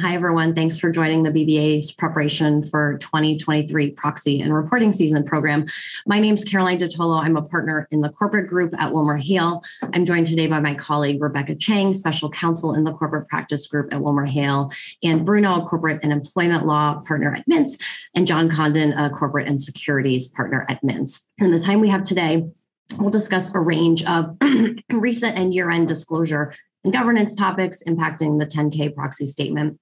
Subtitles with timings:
[0.00, 0.56] Hi, everyone.
[0.56, 5.66] Thanks for joining the BBA's preparation for 2023 proxy and reporting season program.
[6.04, 7.22] My name is Caroline DeTolo.
[7.22, 9.62] I'm a partner in the corporate group at WilmerHale.
[9.92, 13.94] I'm joined today by my colleague, Rebecca Chang, special counsel in the corporate practice group
[13.94, 14.72] at WilmerHale,
[15.04, 17.80] and Bruno, corporate and employment law partner at Mintz,
[18.16, 21.20] and John Condon, a corporate and securities partner at Mintz.
[21.38, 22.50] And the time we have today,
[22.98, 24.36] we'll discuss a range of
[24.90, 26.52] recent and year end disclosure
[26.82, 29.78] and governance topics impacting the 10K proxy statement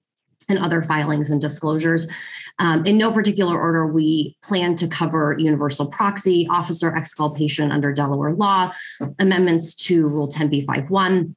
[0.49, 2.07] and other filings and disclosures.
[2.59, 8.33] Um, in no particular order, we plan to cover universal proxy, officer exculpation under Delaware
[8.33, 8.71] law,
[9.19, 11.33] amendments to Rule 10b5-1,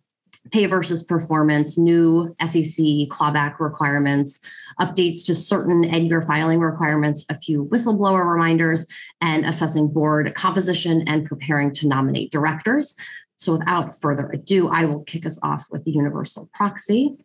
[0.52, 4.40] pay versus performance, new SEC clawback requirements,
[4.80, 8.86] updates to certain EDGAR filing requirements, a few whistleblower reminders,
[9.20, 12.94] and assessing board composition and preparing to nominate directors.
[13.38, 17.16] So without further ado, I will kick us off with the universal proxy.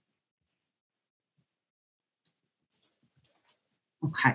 [4.05, 4.33] Okay.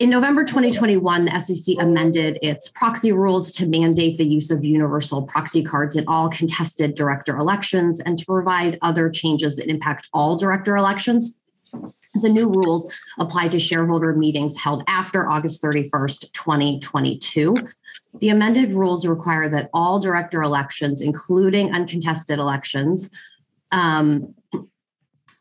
[0.00, 5.22] In November 2021, the SEC amended its proxy rules to mandate the use of universal
[5.22, 10.36] proxy cards in all contested director elections and to provide other changes that impact all
[10.36, 11.38] director elections.
[12.20, 17.54] The new rules apply to shareholder meetings held after August 31st, 2022.
[18.18, 23.10] The amended rules require that all director elections, including uncontested elections,
[23.72, 24.34] um,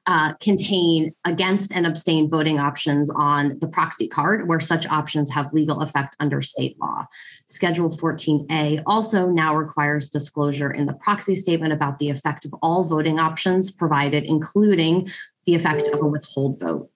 [0.06, 5.54] uh, contain against and abstain voting options on the proxy card, where such options have
[5.54, 7.06] legal effect under state law.
[7.48, 12.84] Schedule 14A also now requires disclosure in the proxy statement about the effect of all
[12.84, 15.10] voting options provided, including
[15.46, 16.90] the effect of a withhold vote.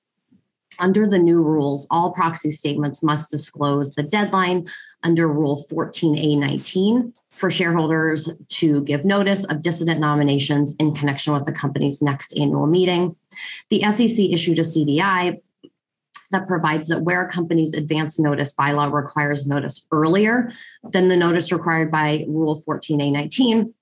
[0.79, 4.67] Under the new rules, all proxy statements must disclose the deadline
[5.03, 11.51] under Rule 14A19 for shareholders to give notice of dissident nominations in connection with the
[11.51, 13.15] company's next annual meeting.
[13.69, 15.39] The SEC issued a CDI
[16.31, 20.51] that provides that where a company's advance notice bylaw requires notice earlier
[20.91, 23.73] than the notice required by Rule 14A19,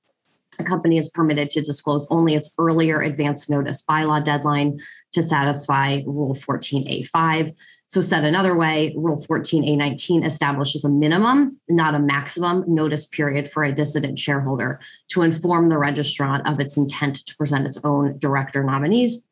[0.59, 4.79] a company is permitted to disclose only its earlier advance notice bylaw deadline
[5.13, 7.55] to satisfy Rule 14A5.
[7.88, 13.63] So, said another way, Rule 14A19 establishes a minimum, not a maximum, notice period for
[13.63, 14.79] a dissident shareholder
[15.09, 19.23] to inform the registrant of its intent to present its own director nominees.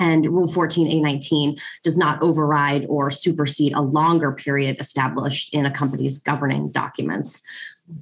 [0.00, 6.18] And Rule 14A19 does not override or supersede a longer period established in a company's
[6.18, 7.40] governing documents.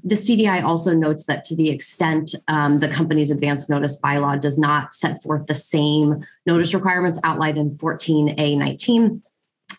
[0.05, 4.57] The CDI also notes that to the extent um, the company's advance notice bylaw does
[4.57, 9.23] not set forth the same notice requirements outlined in 14A19,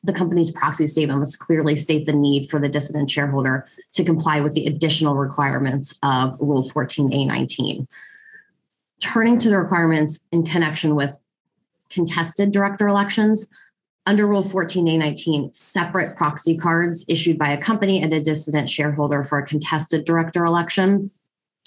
[0.03, 4.41] the company's proxy statement must clearly state the need for the dissident shareholder to comply
[4.41, 7.87] with the additional requirements of Rule 14A19.
[8.99, 11.17] Turning to the requirements in connection with
[11.89, 13.47] contested director elections,
[14.05, 19.37] under Rule 14A19, separate proxy cards issued by a company and a dissident shareholder for
[19.37, 21.09] a contested director election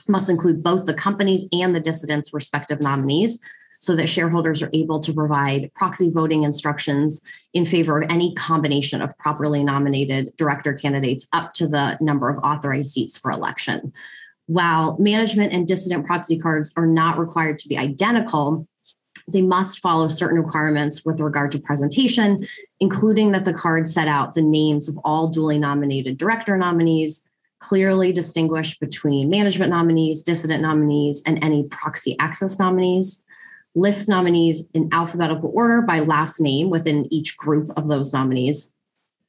[0.09, 3.39] must include both the company's and the dissident's respective nominees
[3.81, 7.21] so that shareholders are able to provide proxy voting instructions
[7.55, 12.43] in favor of any combination of properly nominated director candidates up to the number of
[12.43, 13.93] authorized seats for election.
[14.47, 18.69] While management and dissident proxy cards are not required to be identical,
[19.29, 22.47] they must follow certain requirements with regard to presentation,
[22.79, 27.23] including that the card set out the names of all duly nominated director nominees,
[27.59, 33.25] clearly distinguish between management nominees, dissident nominees, and any proxy access nominees,
[33.77, 38.73] list nominees in alphabetical order by last name within each group of those nominees,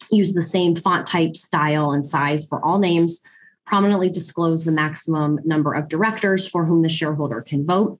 [0.09, 3.19] use the same font type, style, and size for all names,
[3.65, 7.99] prominently disclose the maximum number of directors for whom the shareholder can vote,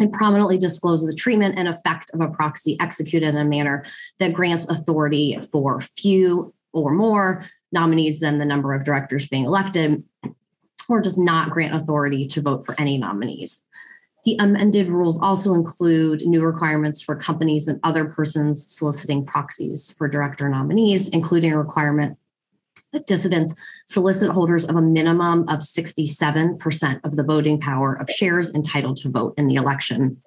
[0.00, 3.84] and prominently disclose the treatment and effect of a proxy executed in a manner
[4.18, 10.02] that grants authority for few or more nominees than the number of directors being elected,
[10.88, 13.62] or does not grant authority to vote for any nominees.
[14.26, 20.08] The amended rules also include new requirements for companies and other persons soliciting proxies for
[20.08, 22.18] director nominees, including a requirement
[22.90, 23.54] that dissidents
[23.86, 29.10] solicit holders of a minimum of 67% of the voting power of shares entitled to
[29.10, 30.20] vote in the election.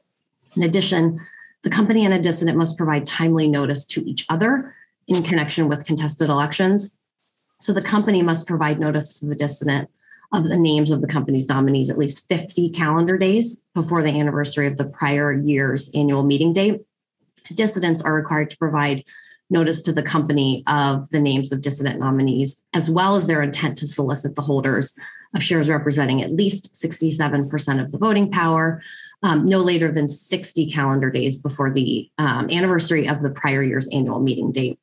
[0.55, 1.19] In addition,
[1.63, 4.73] the company and a dissident must provide timely notice to each other
[5.09, 6.97] in connection with contested elections.
[7.59, 9.89] So the company must provide notice to the dissident
[10.31, 14.67] of the names of the company's nominees at least 50 calendar days before the anniversary
[14.67, 16.81] of the prior year's annual meeting date.
[17.53, 19.03] Dissidents are required to provide
[19.49, 23.77] notice to the company of the names of dissident nominees, as well as their intent
[23.79, 24.95] to solicit the holders
[25.35, 28.81] of shares representing at least 67% of the voting power
[29.21, 33.87] um, no later than 60 calendar days before the um, anniversary of the prior year's
[33.91, 34.79] annual meeting date.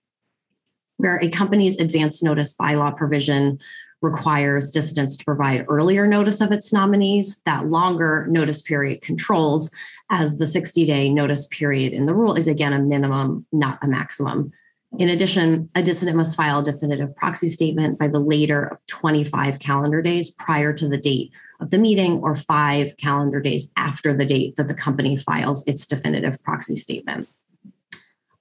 [0.98, 3.58] Where a company's advance notice bylaw provision
[4.02, 9.70] requires dissidents to provide earlier notice of its nominees, that longer notice period controls
[10.10, 13.88] as the 60 day notice period in the rule is again a minimum, not a
[13.88, 14.52] maximum.
[14.98, 19.58] In addition, a dissident must file a definitive proxy statement by the later of 25
[19.58, 24.25] calendar days prior to the date of the meeting or five calendar days after the
[24.25, 27.28] date that the company files its definitive proxy statement.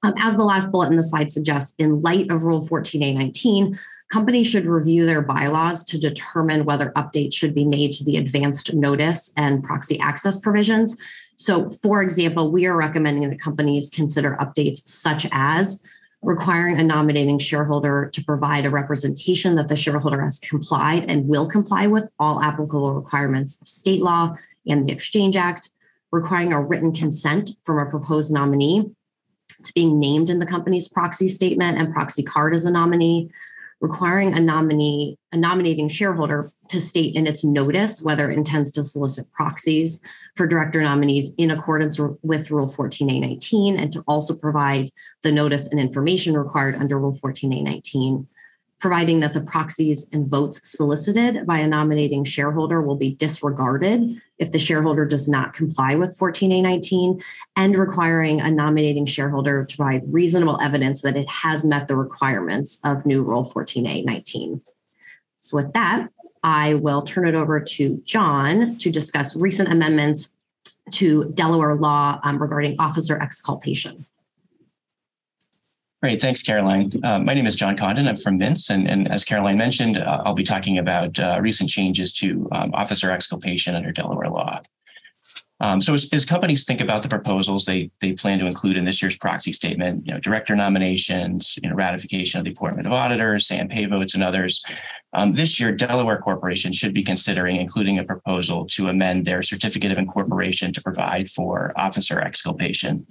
[0.04, 3.78] Um, as the last bullet in the slide suggests, in light of Rule 14A19,
[4.12, 8.74] companies should review their bylaws to determine whether updates should be made to the advanced
[8.74, 10.96] notice and proxy access provisions.
[11.38, 15.84] So, for example, we are recommending that companies consider updates such as
[16.22, 21.46] requiring a nominating shareholder to provide a representation that the shareholder has complied and will
[21.46, 24.36] comply with all applicable requirements of state law
[24.68, 25.70] and the Exchange Act,
[26.12, 28.90] requiring a written consent from a proposed nominee
[29.64, 33.30] to being named in the company's proxy statement and proxy card as a nominee,
[33.82, 38.84] requiring a nominee, a nominating shareholder to state in its notice whether it intends to
[38.84, 40.00] solicit proxies
[40.36, 44.90] for director nominees in accordance with Rule 14A19 and to also provide
[45.22, 48.26] the notice and information required under Rule 14A19
[48.80, 54.52] providing that the proxies and votes solicited by a nominating shareholder will be disregarded if
[54.52, 57.22] the shareholder does not comply with 14A19,
[57.56, 62.80] and requiring a nominating shareholder to provide reasonable evidence that it has met the requirements
[62.84, 64.62] of new Rule 14A19.
[65.40, 66.10] So, with that,
[66.44, 70.32] I will turn it over to John to discuss recent amendments
[70.92, 74.06] to Delaware law um, regarding officer exculpation.
[76.02, 76.92] Great, thanks, Caroline.
[77.04, 78.08] Uh, my name is John Condon.
[78.08, 81.70] I'm from Mintz, and, and as Caroline mentioned, uh, I'll be talking about uh, recent
[81.70, 84.62] changes to um, officer exculpation under Delaware law.
[85.62, 88.84] Um, so as, as, companies think about the proposals they they plan to include in
[88.84, 92.94] this year's proxy statement, you know, director nominations, you know, ratification of the appointment of
[92.94, 94.62] auditors, and pay votes, and others.
[95.14, 99.94] Um, this year, Delaware Corporation should be considering including a proposal to amend their certificate
[99.94, 103.08] of incorporation to provide for officer exculpation.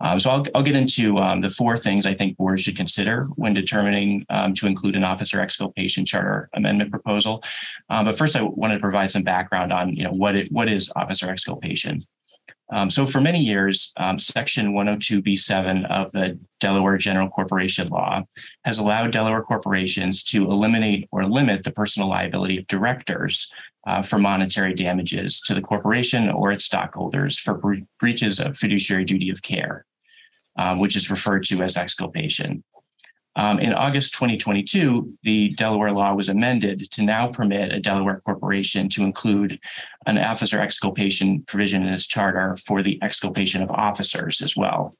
[0.00, 3.24] Um, so I'll, I'll get into um, the four things I think boards should consider
[3.36, 7.42] when determining um, to include an officer exculpation charter amendment proposal.
[7.90, 10.68] Um, but first, I wanted to provide some background on you know what it, what
[10.68, 11.98] is officer exculpation.
[12.72, 18.22] Um, so for many years, um, Section 102B7 of the Delaware General Corporation Law
[18.64, 23.52] has allowed Delaware corporations to eliminate or limit the personal liability of directors
[23.86, 29.04] uh, for monetary damages to the corporation or its stockholders for bre- breaches of fiduciary
[29.04, 29.84] duty of care
[30.56, 32.62] um, which is referred to as exculpation.
[33.36, 38.88] Um, in August 2022, the Delaware law was amended to now permit a Delaware corporation
[38.90, 39.58] to include
[40.06, 44.96] an officer exculpation provision in its charter for the exculpation of officers as well.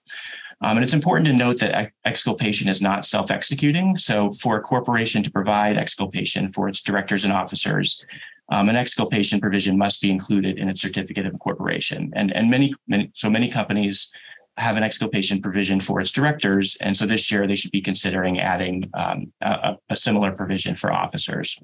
[0.62, 3.96] Um, and it's important to note that exculpation is not self executing.
[3.96, 8.04] So, for a corporation to provide exculpation for its directors and officers,
[8.50, 12.12] um, an exculpation provision must be included in its certificate of incorporation.
[12.14, 14.12] And, and many, many so many companies
[14.56, 16.76] have an exculpation provision for its directors.
[16.80, 20.92] And so this year they should be considering adding um, a, a, similar provision for
[20.92, 21.62] officers.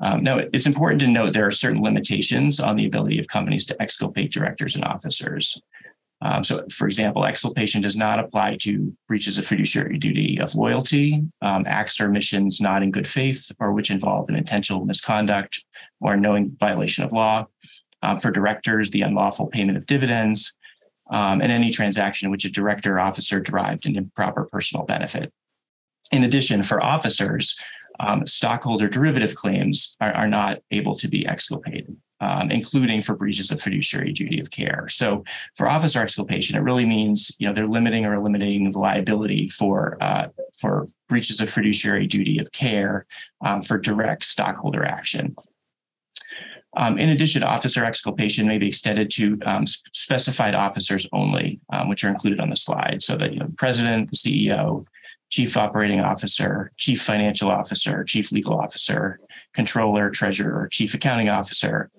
[0.00, 3.64] Um, now, it's important to note there are certain limitations on the ability of companies
[3.66, 5.60] to exculpate directors and officers.
[6.22, 11.22] Um, so, for example, exculpation does not apply to breaches of fiduciary duty of loyalty,
[11.40, 15.64] um, acts or omissions not in good faith, or which involve an intentional misconduct
[16.00, 17.46] or knowing violation of law.
[18.02, 20.56] Uh, for directors, the unlawful payment of dividends,
[21.12, 25.32] um, and any transaction in which a director or officer derived an improper personal benefit.
[26.10, 27.56] In addition, for officers,
[28.00, 33.50] um, stockholder derivative claims are, are, not able to be exculpated, um, including for breaches
[33.50, 34.88] of fiduciary duty of care.
[34.88, 39.48] So, for officer exculpation, it really means you know they're limiting or eliminating the liability
[39.48, 40.28] for uh,
[40.58, 43.06] for breaches of fiduciary duty of care
[43.44, 45.36] um, for direct stockholder action.
[46.76, 52.02] Um, in addition, officer exculpation may be extended to um, specified officers only, um, which
[52.02, 53.02] are included on the slide.
[53.02, 54.84] So that you know, president, CEO,
[55.32, 59.18] chief operating officer, chief financial officer, chief legal officer,
[59.54, 61.90] controller, treasurer, chief accounting officer,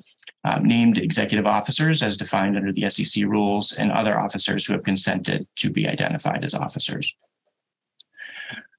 [0.44, 4.84] um, named executive officers as defined under the SEC rules, and other officers who have
[4.84, 7.15] consented to be identified as officers.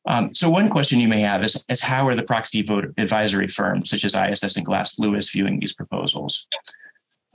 [0.06, 3.48] Um, so one question you may have is, is how are the proxy vote advisory
[3.48, 6.46] firms such as ISS and Glass Lewis viewing these proposals?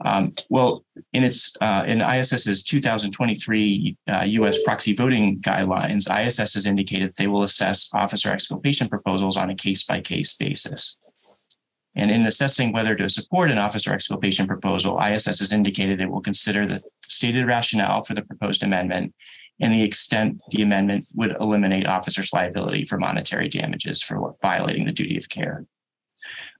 [0.02, 4.62] Um, well, in its uh, in ISS's 2023 uh, U.S.
[4.62, 9.84] proxy voting guidelines, ISS has indicated they will assess officer exculpation proposals on a case
[9.84, 10.96] by case basis.
[11.96, 16.20] And in assessing whether to support an officer exculpation proposal, ISS has indicated it will
[16.20, 19.12] consider the stated rationale for the proposed amendment
[19.60, 24.92] and the extent the amendment would eliminate officers' liability for monetary damages for violating the
[24.92, 25.64] duty of care.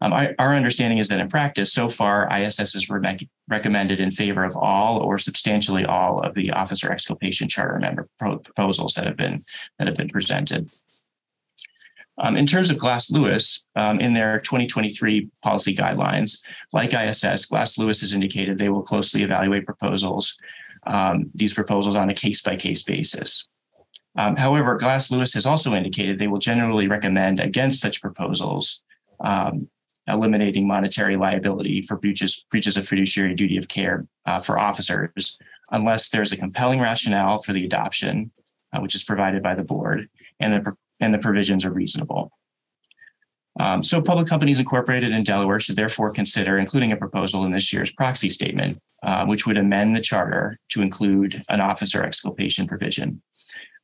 [0.01, 4.11] Um, our, our, understanding is that in practice, so far, ISS has re- recommended in
[4.11, 9.07] favor of all or substantially all of the officer exculpation charter member pro- proposals that
[9.07, 9.41] have been
[9.79, 10.71] that have been presented.
[12.17, 17.79] Um, in terms of Glass Lewis, um, in their 2023 policy guidelines, like ISS, Glass
[17.79, 20.37] Lewis has indicated they will closely evaluate proposals,
[20.91, 23.49] um, these proposals on a case by case basis.
[24.19, 28.85] Um, however, Glass Lewis has also indicated they will generally recommend against such proposals,
[29.21, 29.69] um,
[30.09, 35.39] eliminating monetary liability for breaches, breaches of fiduciary duty of care uh, for officers,
[35.71, 38.33] unless there's a compelling rationale for the adoption,
[38.73, 40.09] uh, which is provided by the board,
[40.41, 42.33] and the and the provisions are reasonable.
[43.59, 47.73] Um, so public companies incorporated in Delaware should therefore consider including a proposal in this
[47.73, 53.21] year's proxy statement, uh, which would amend the charter to include an officer exculpation provision,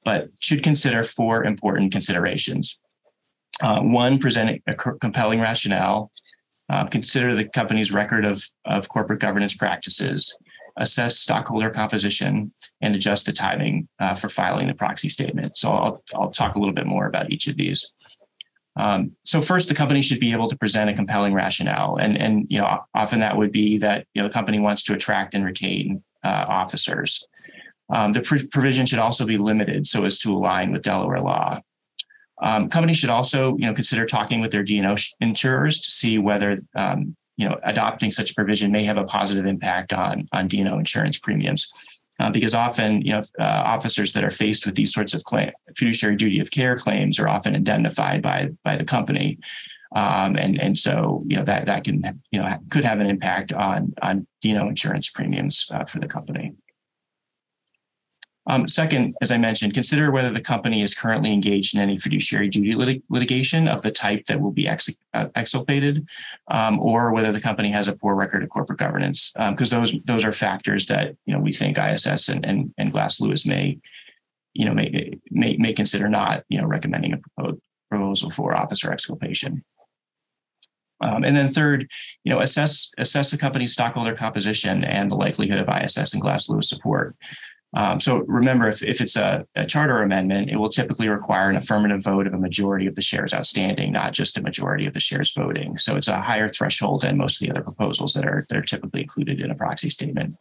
[0.05, 2.81] but should consider four important considerations.
[3.61, 6.13] Uh, one, present a compelling rationale,
[6.69, 10.37] uh, consider the company's record of, of corporate governance practices,
[10.77, 15.57] assess stockholder composition, and adjust the timing uh, for filing the proxy statement.
[15.57, 17.95] So I'll, I'll talk a little bit more about each of these.
[18.77, 22.47] Um, so first, the company should be able to present a compelling rationale, and and
[22.49, 25.45] you know often that would be that you know the company wants to attract and
[25.45, 27.27] retain uh, officers.
[27.89, 31.61] Um, the provision should also be limited so as to align with Delaware law.
[32.43, 36.59] Um, companies should also you know consider talking with their D&O insurers to see whether
[36.75, 40.79] um, you know, adopting such a provision may have a positive impact on on D&O
[40.79, 41.71] insurance premiums.
[42.19, 45.51] Uh, because often, you know, uh, officers that are faced with these sorts of claim,
[45.77, 49.39] fiduciary duty of care claims are often indemnified by by the company,
[49.95, 53.53] um, and and so you know that that can you know could have an impact
[53.53, 56.55] on on D&O insurance premiums uh, for the company.
[58.49, 62.49] Um, second, as I mentioned, consider whether the company is currently engaged in any fiduciary
[62.49, 66.07] duty lit- litigation of the type that will be ex- uh, exculpated,
[66.49, 69.95] um, or whether the company has a poor record of corporate governance, because um, those
[70.05, 73.79] those are factors that you know we think ISS and and, and Glass Lewis may
[74.55, 77.61] you know may, may may consider not you know recommending a proposed
[77.91, 79.65] proposal for officer exculpation.
[81.03, 81.91] Um, and then third,
[82.25, 86.49] you know, assess assess the company's stockholder composition and the likelihood of ISS and Glass
[86.49, 87.17] Lewis support.
[87.77, 91.57] Um, so remember, if, if it's a, a, charter amendment, it will typically require an
[91.57, 95.01] affirmative vote of a majority of the shares outstanding, not just a majority of the
[95.01, 95.77] shares voting.
[95.77, 98.63] So it's a higher threshold than most of the other proposals that are that are
[98.63, 100.37] typically included in a proxy statement.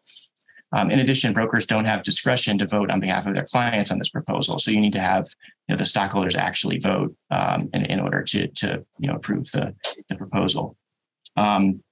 [0.71, 3.99] Um, in addition, brokers don't have discretion to vote on behalf of their clients on
[3.99, 4.57] this proposal.
[4.57, 5.27] So you need to have
[5.67, 9.51] you know, the stockholders actually vote um, in, in order to, to you know, approve
[9.51, 9.75] the,
[10.07, 10.77] the proposal.
[11.35, 11.83] Um,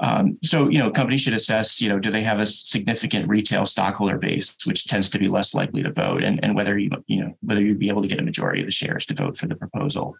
[0.00, 3.64] um, so, you know, companies should assess, you know, do they have a significant retail
[3.64, 7.20] stockholder base, which tends to be less likely to vote, and, and whether you, you
[7.20, 9.46] know, whether you'd be able to get a majority of the shares to vote for
[9.46, 10.16] the proposal.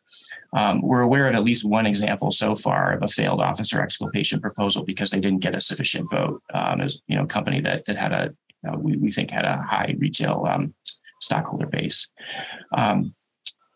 [0.53, 4.41] Um, we're aware of at least one example so far of a failed officer exculpation
[4.41, 6.41] proposal because they didn't get a sufficient vote.
[6.53, 8.35] Um, as you know, a company that that had a
[8.67, 10.75] uh, we, we think had a high retail um,
[11.21, 12.11] stockholder base.
[12.77, 13.15] Um,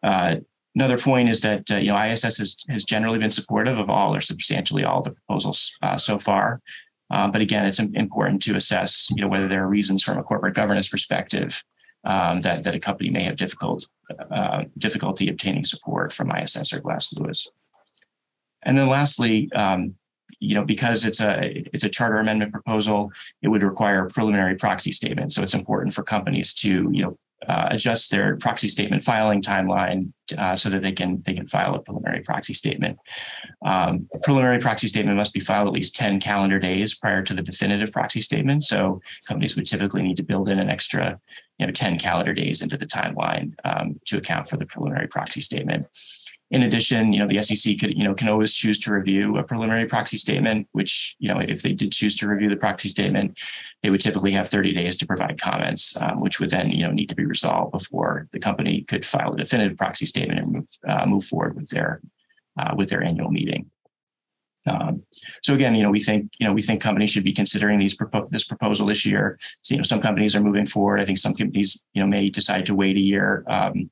[0.02, 0.37] uh,
[0.79, 4.15] Another point is that uh, you know ISS has, has generally been supportive of all
[4.15, 6.61] or substantially all the proposals uh, so far.
[7.11, 10.23] Uh, but again, it's important to assess you know whether there are reasons from a
[10.23, 11.65] corporate governance perspective
[12.05, 13.89] um, that that a company may have difficult
[14.31, 17.51] uh, difficulty obtaining support from ISS or Glass Lewis.
[18.63, 19.97] And then lastly, um,
[20.39, 23.11] you know, because it's a it's a charter amendment proposal,
[23.43, 25.33] it would require a preliminary proxy statement.
[25.33, 30.12] So it's important for companies to you know uh, adjust their proxy statement filing timeline
[30.37, 32.99] uh, so that they can they can file a preliminary proxy statement.
[33.64, 37.35] Um, a preliminary proxy statement must be filed at least 10 calendar days prior to
[37.35, 38.64] the definitive proxy statement.
[38.64, 41.21] So companies would typically need to build in an extra
[41.59, 45.40] you know 10 calendar days into the timeline um, to account for the preliminary proxy
[45.40, 45.87] statement.
[46.50, 49.43] In addition, you know, the SEC could, you know, can always choose to review a
[49.43, 53.38] preliminary proxy statement, which, you know, if they did choose to review the proxy statement,
[53.83, 56.90] they would typically have 30 days to provide comments, um, which would then, you know,
[56.90, 60.69] need to be resolved before the company could file a definitive proxy statement and move,
[60.87, 62.00] uh, move forward with their,
[62.59, 63.71] uh, with their annual meeting.
[64.69, 65.02] Um,
[65.43, 67.97] so again, you know, we think, you know, we think companies should be considering these
[67.97, 69.38] propo- this proposal this year.
[69.62, 71.00] So, you know, some companies are moving forward.
[71.00, 73.45] I think some companies, you know, may decide to wait a year.
[73.47, 73.90] Um,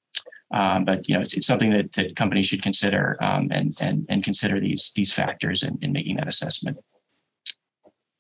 [0.53, 4.07] um, but you know, it's, it's something that, that companies should consider um, and, and,
[4.09, 6.79] and consider these, these factors in, in making that assessment.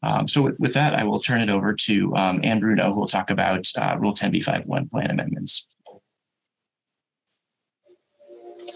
[0.02, 3.00] Um, so with, with, that, I will turn it over to um, Anne Bruno, who
[3.00, 5.74] will talk about uh, Rule 10b5-1 plan amendments.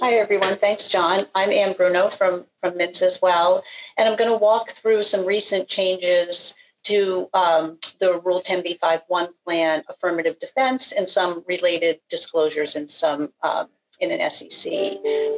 [0.00, 0.56] Hi, everyone.
[0.56, 1.24] Thanks, John.
[1.34, 3.62] I'm Anne Bruno from, from Mintz as well.
[3.98, 6.54] And I'm going to walk through some recent changes
[6.84, 13.68] to um, the Rule 10b5-1 plan affirmative defense and some related disclosures in some um,
[14.00, 14.72] in an SEC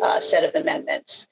[0.03, 1.27] uh, set of amendments.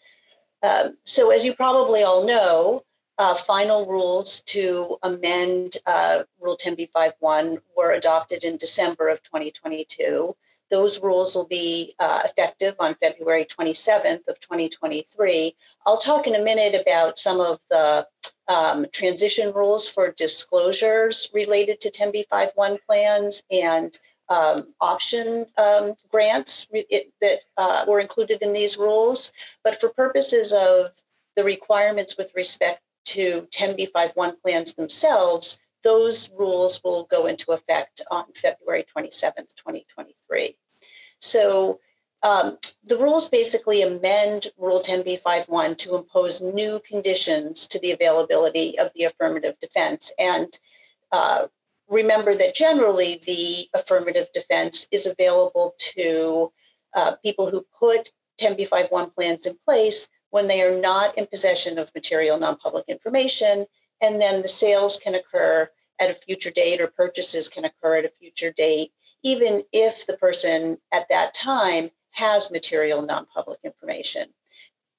[0.62, 2.82] Um, so as you probably all know,
[3.18, 10.34] uh, final rules to amend uh, Rule 10b5-1 were adopted in December of 2022.
[10.70, 15.54] Those rules will be uh, effective on February 27th of 2023.
[15.84, 18.06] I'll talk in a minute about some of the
[18.50, 23.96] um, transition rules for disclosures related to 10b5-1 plans and
[24.28, 29.32] um, option um, grants it, that uh, were included in these rules.
[29.62, 30.90] But for purposes of
[31.36, 38.24] the requirements with respect to 10b5-1 plans themselves, those rules will go into effect on
[38.34, 40.56] February 27th, 2023.
[41.20, 41.78] So
[42.22, 48.92] um, the rules basically amend Rule 10b5-1 to impose new conditions to the availability of
[48.94, 50.12] the affirmative defense.
[50.18, 50.58] And
[51.12, 51.46] uh,
[51.88, 56.52] remember that generally the affirmative defense is available to
[56.94, 61.94] uh, people who put 10b5-1 plans in place when they are not in possession of
[61.94, 63.66] material non-public information,
[64.00, 68.04] and then the sales can occur at a future date or purchases can occur at
[68.04, 74.28] a future date, even if the person at that time has material non-public information.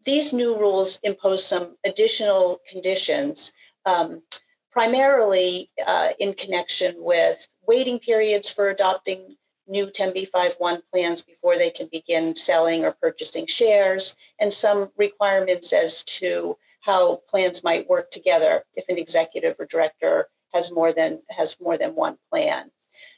[0.05, 3.53] These new rules impose some additional conditions,
[3.85, 4.23] um,
[4.71, 9.35] primarily uh, in connection with waiting periods for adopting
[9.67, 16.03] new 10b5-1 plans before they can begin selling or purchasing shares, and some requirements as
[16.03, 21.59] to how plans might work together if an executive or director has more than has
[21.61, 22.71] more than one plan.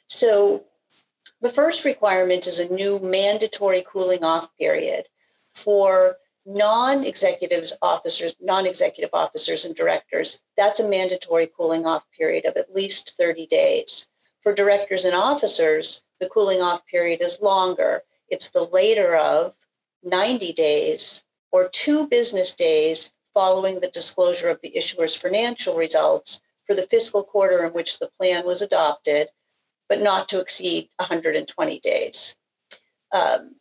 [0.08, 0.66] So
[1.44, 5.06] the first requirement is a new mandatory cooling off period
[5.54, 10.42] for non-executives officers, non-executive officers and directors.
[10.56, 14.08] That's a mandatory cooling off period of at least 30 days.
[14.40, 18.04] For directors and officers, the cooling off period is longer.
[18.30, 19.54] It's the later of
[20.02, 26.74] 90 days or two business days following the disclosure of the issuer's financial results for
[26.74, 29.28] the fiscal quarter in which the plan was adopted,
[29.90, 32.36] but not to exceed 120 days.
[33.12, 33.56] Um,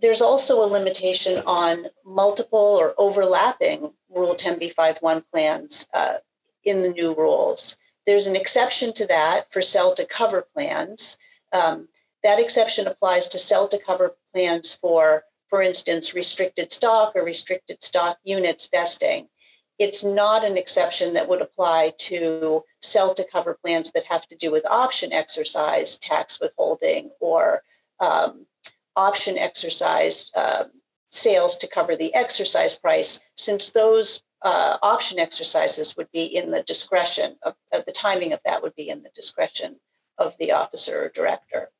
[0.00, 6.16] there's also a limitation on multiple or overlapping Rule 10b5-1 plans uh,
[6.64, 7.76] in the new rules.
[8.06, 11.16] There's an exception to that for sell to cover plans.
[11.52, 11.88] Um,
[12.22, 17.82] that exception applies to sell to cover plans for, for instance, restricted stock or restricted
[17.82, 19.28] stock units vesting.
[19.78, 24.36] It's not an exception that would apply to sell to cover plans that have to
[24.36, 27.62] do with option exercise, tax withholding, or
[27.98, 28.46] um,
[28.94, 30.64] option exercise uh,
[31.10, 36.62] sales to cover the exercise price, since those uh, option exercises would be in the
[36.62, 39.76] discretion of, uh, the timing of that would be in the discretion
[40.18, 41.70] of the officer or director.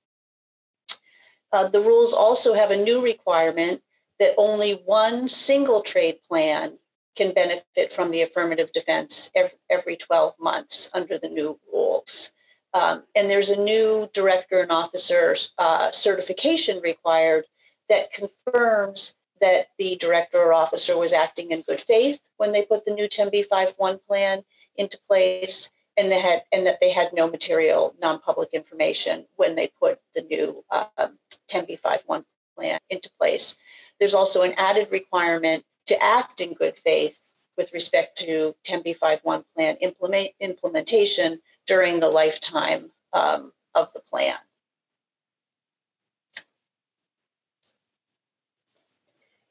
[1.53, 3.83] Uh, the rules also have a new requirement
[4.19, 6.79] that only one single trade plan
[7.15, 12.33] can benefit from the affirmative defense every, every 12 months under the new rules.
[12.73, 17.45] Um, and there's a new director and officer uh, certification required
[17.89, 22.85] that confirms that the director or officer was acting in good faith when they put
[22.85, 24.43] the new 10b5-1 plan
[24.77, 29.71] into place and they had and that they had no material non-public information when they
[29.81, 32.25] put the new um, 10b5-1
[32.57, 33.57] plan into place
[33.99, 37.21] there's also an added requirement to act in good faith
[37.57, 44.37] with respect to 10b5-1 plan implement, implementation during the lifetime um, of the plan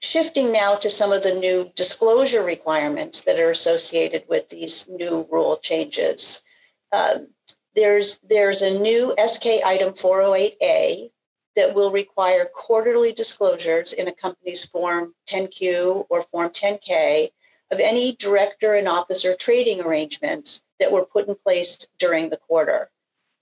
[0.03, 5.25] Shifting now to some of the new disclosure requirements that are associated with these new
[5.31, 6.41] rule changes.
[6.91, 7.29] Um,
[7.73, 11.09] there's, there's a new SK item 408A
[11.55, 17.31] that will require quarterly disclosures in a company's Form 10Q or Form 10K
[17.71, 22.89] of any director and officer trading arrangements that were put in place during the quarter.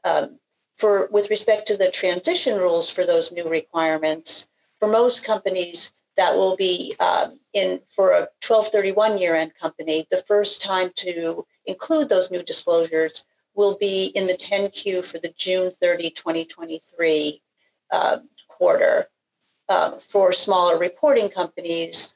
[0.04, 0.40] Um,
[0.78, 4.48] for with respect to the transition rules for those new requirements,
[4.80, 10.08] for most companies, that will be um, in for a 1231 year end company.
[10.10, 15.34] The first time to include those new disclosures will be in the 10Q for the
[15.36, 17.41] June 30, 2023
[17.92, 19.08] uh, quarter.
[19.70, 22.14] Um, for smaller reporting companies,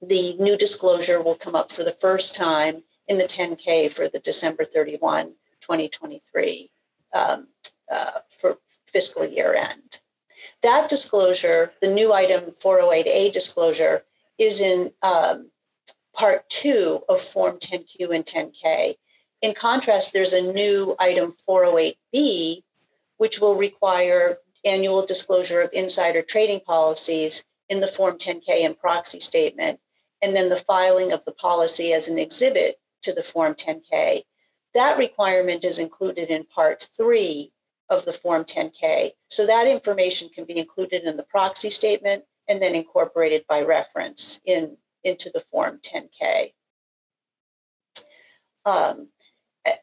[0.00, 4.20] the new disclosure will come up for the first time in the 10K for the
[4.20, 6.70] December 31, 2023
[7.12, 7.48] um,
[7.90, 10.00] uh, for fiscal year end.
[10.62, 14.04] that disclosure, the new item 408A disclosure,
[14.38, 15.50] is in um,
[16.12, 18.96] part two of Form 10Q and 10K.
[19.40, 22.62] In contrast, there's a new item 408B,
[23.16, 29.20] which will require annual disclosure of insider trading policies in the Form 10K and proxy
[29.20, 29.80] statement,
[30.20, 34.22] and then the filing of the policy as an exhibit to the Form 10K.
[34.74, 37.52] That requirement is included in Part 3
[37.88, 39.12] of the Form 10K.
[39.28, 44.40] So that information can be included in the proxy statement and then incorporated by reference
[44.44, 46.52] in, into the Form 10K.
[48.64, 49.08] Um,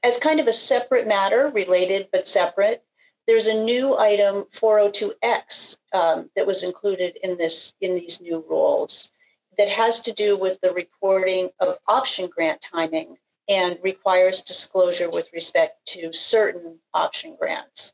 [0.04, 2.84] as kind of a separate matter, related but separate,
[3.30, 9.12] there's a new item 402X um, that was included in this in these new rules
[9.56, 15.32] that has to do with the reporting of option grant timing and requires disclosure with
[15.32, 17.94] respect to certain option grants.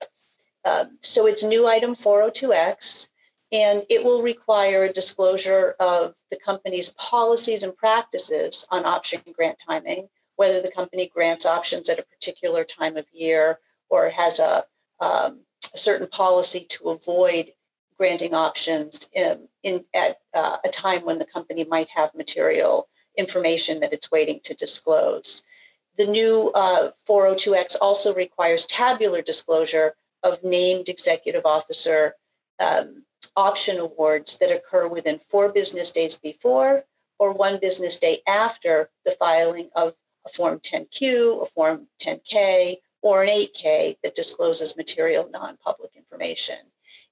[0.64, 3.10] Um, so it's new item 402X,
[3.52, 9.60] and it will require a disclosure of the company's policies and practices on option grant
[9.60, 14.64] timing, whether the company grants options at a particular time of year or has a,
[15.00, 15.42] um,
[15.74, 17.52] a certain policy to avoid
[17.98, 23.80] granting options in, in at uh, a time when the company might have material information
[23.80, 25.44] that it's waiting to disclose.
[25.98, 32.16] The new uh, 402X also requires tabular disclosure of named executive officer
[32.60, 33.04] um,
[33.36, 36.84] option awards that occur within four business days before
[37.18, 43.22] or one business day after the filing of a Form 10Q, a Form 10K, or
[43.22, 46.58] an 8K that discloses material non-public information.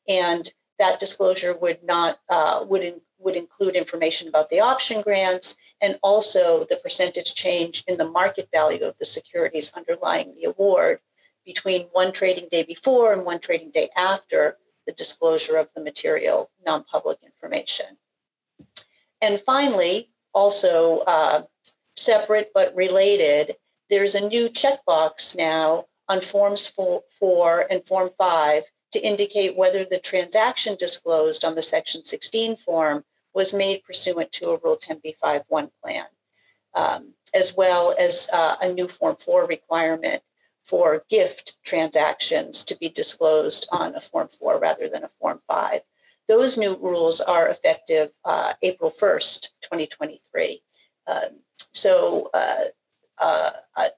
[0.08, 5.56] And that disclosure would not uh, would in, would include information about the option grants
[5.80, 11.00] and also the percentage change in the market value of the securities underlying the award
[11.46, 16.50] between one trading day before and one trading day after the disclosure of the material
[16.66, 17.86] non-public information.
[19.22, 21.44] And finally, also uh,
[21.96, 23.58] separate but related,
[23.94, 29.86] there's a new checkbox now on Forms 4, 4 and Form 5 to indicate whether
[29.86, 35.70] the transaction disclosed on the Section 16 form was made pursuant to a Rule 10b5-1
[35.84, 36.06] plan,
[36.74, 40.24] um, as well as uh, a new Form 4 requirement
[40.64, 45.82] for gift transactions to be disclosed on a Form 4 rather than a Form 5.
[46.28, 50.64] Those new rules are effective uh, April 1st, 2023.
[51.06, 51.42] Um,
[51.74, 52.32] so
[53.20, 53.52] uh,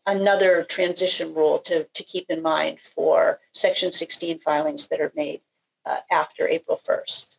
[0.05, 5.41] another transition rule to, to keep in mind for Section 16 filings that are made
[5.85, 7.37] uh, after April 1st.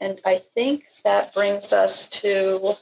[0.00, 2.74] And I think that brings us to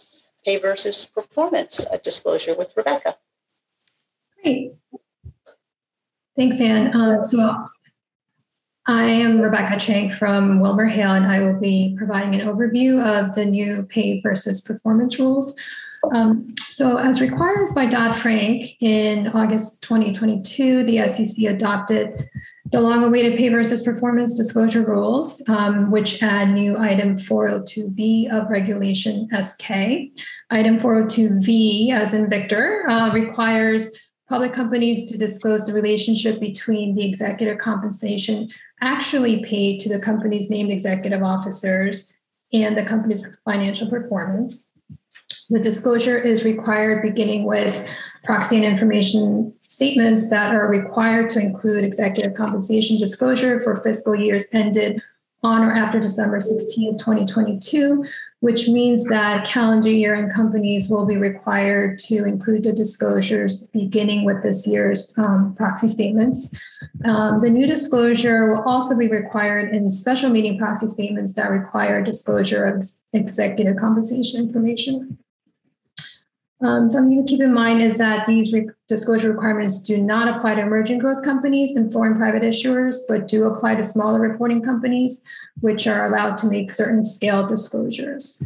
[0.45, 3.17] pay versus performance disclosure with Rebecca.
[4.43, 4.75] Great.
[6.37, 6.95] Thanks, Anne.
[6.95, 7.67] Um, so
[8.89, 13.45] I am Rebecca Chang from WilmerHale, and I will be providing an overview of the
[13.45, 15.57] new pay versus performance rules.
[16.13, 22.29] Um, so, as required by Dodd Frank in August 2022, the SEC adopted
[22.71, 28.49] the long awaited pay versus performance disclosure rules, um, which add new item 402V of
[28.51, 29.71] Regulation SK.
[30.51, 33.91] Item 402V, as in Victor, uh, requires
[34.29, 40.51] public companies to disclose the relationship between the executive compensation actually paid to the company's
[40.51, 42.17] named executive officers
[42.53, 44.67] and the company's financial performance.
[45.49, 47.89] The disclosure is required beginning with
[48.25, 54.47] proxy and information statements that are required to include executive compensation disclosure for fiscal years
[54.53, 55.01] ended
[55.43, 58.05] on or after December 16, 2022,
[58.41, 64.25] which means that calendar year end companies will be required to include the disclosures beginning
[64.25, 66.55] with this year's um, proxy statements.
[67.05, 72.03] Um, the new disclosure will also be required in special meeting proxy statements that require
[72.03, 75.19] disclosure of executive compensation information.
[76.63, 80.55] Um, something to keep in mind is that these re- disclosure requirements do not apply
[80.55, 85.23] to emerging growth companies and foreign private issuers, but do apply to smaller reporting companies,
[85.61, 88.43] which are allowed to make certain scale disclosures.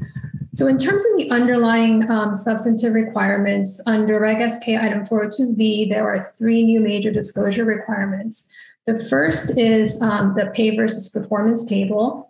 [0.53, 6.09] So, in terms of the underlying um, substantive requirements under Reg SK item 402V, there
[6.13, 8.49] are three new major disclosure requirements.
[8.87, 12.30] The first is um, the pay versus performance table,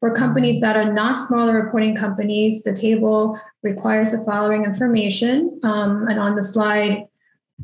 [0.00, 5.60] for companies that are not smaller reporting companies, the table requires the following information.
[5.62, 7.06] Um, and on the slide,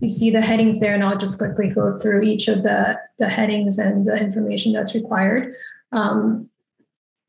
[0.01, 3.29] you see the headings there, and I'll just quickly go through each of the, the
[3.29, 5.55] headings and the information that's required.
[5.93, 6.51] Um,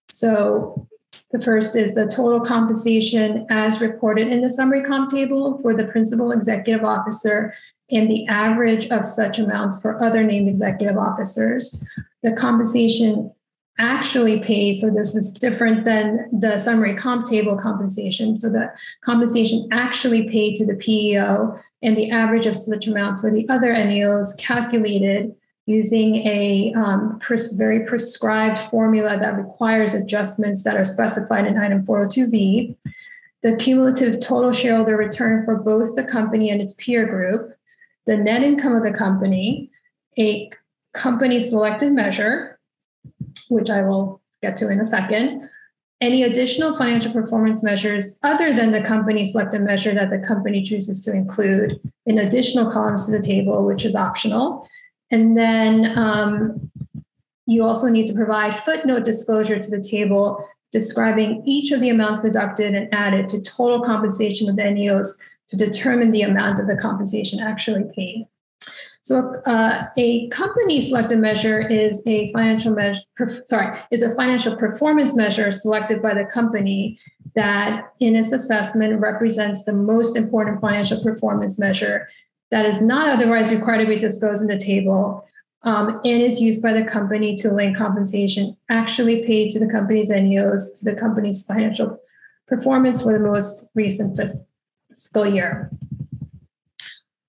[0.10, 0.88] so
[1.32, 5.86] the first is the total compensation as reported in the summary comp table for the
[5.86, 7.54] principal executive officer
[7.90, 11.86] and the average of such amounts for other named executive officers.
[12.24, 13.32] The compensation
[13.80, 18.38] actually paid, so this is different than the summary comp table compensation.
[18.38, 23.32] So the compensation actually paid to the PEO and the average of such amounts for
[23.32, 25.36] the other NEOs calculated
[25.68, 31.86] using a um, pres- very prescribed formula that requires adjustments that are specified in item
[31.86, 32.76] 402V.
[33.42, 37.54] The cumulative total shareholder return for both the company and its peer group,
[38.06, 39.70] the net income of the company,
[40.18, 40.50] a
[40.94, 42.57] company selected measure,
[43.50, 45.50] which I will get to in a second,
[46.00, 51.04] any additional financial performance measures other than the company selected measure that the company chooses
[51.06, 54.68] to include in additional columns to the table, which is optional,
[55.10, 56.70] and then um,
[57.46, 62.24] you also need to provide footnote disclosure to the table describing each of the amounts
[62.24, 65.18] deducted and added to total compensation of the NEOs
[65.50, 68.28] to determine the amount of the compensation actually paid.
[69.08, 73.00] So uh, a company selected measure is a financial measure,
[73.46, 77.00] sorry, is a financial performance measure selected by the company
[77.34, 82.10] that in its assessment represents the most important financial performance measure
[82.52, 85.26] that is not otherwise required to be disclosed in the table
[85.64, 90.10] um, and is used by the company to link compensation actually paid to the company's
[90.10, 91.98] NEOs to the company's financial
[92.46, 94.20] performance for the most recent
[94.90, 95.72] fiscal year.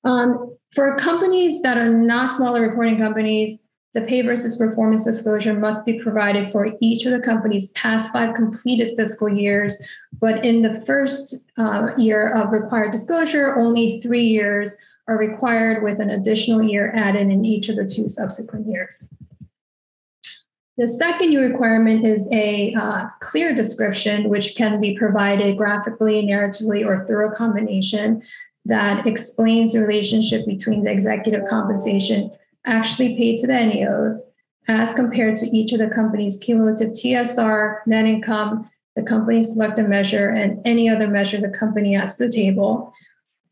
[0.09, 5.85] Um, for companies that are not smaller reporting companies, the pay versus performance disclosure must
[5.85, 9.77] be provided for each of the company's past five completed fiscal years.
[10.19, 14.75] But in the first uh, year of required disclosure, only three years
[15.09, 19.07] are required with an additional year added in each of the two subsequent years.
[20.79, 26.87] The second new requirement is a uh, clear description, which can be provided graphically, narratively,
[26.87, 28.23] or through a combination
[28.69, 32.31] that explains the relationship between the executive compensation
[32.67, 34.17] actually paid to the NEOs
[34.69, 40.29] as compared to each of the company's cumulative TSR, net income, the company's selected measure,
[40.29, 42.93] and any other measure the company adds to the table,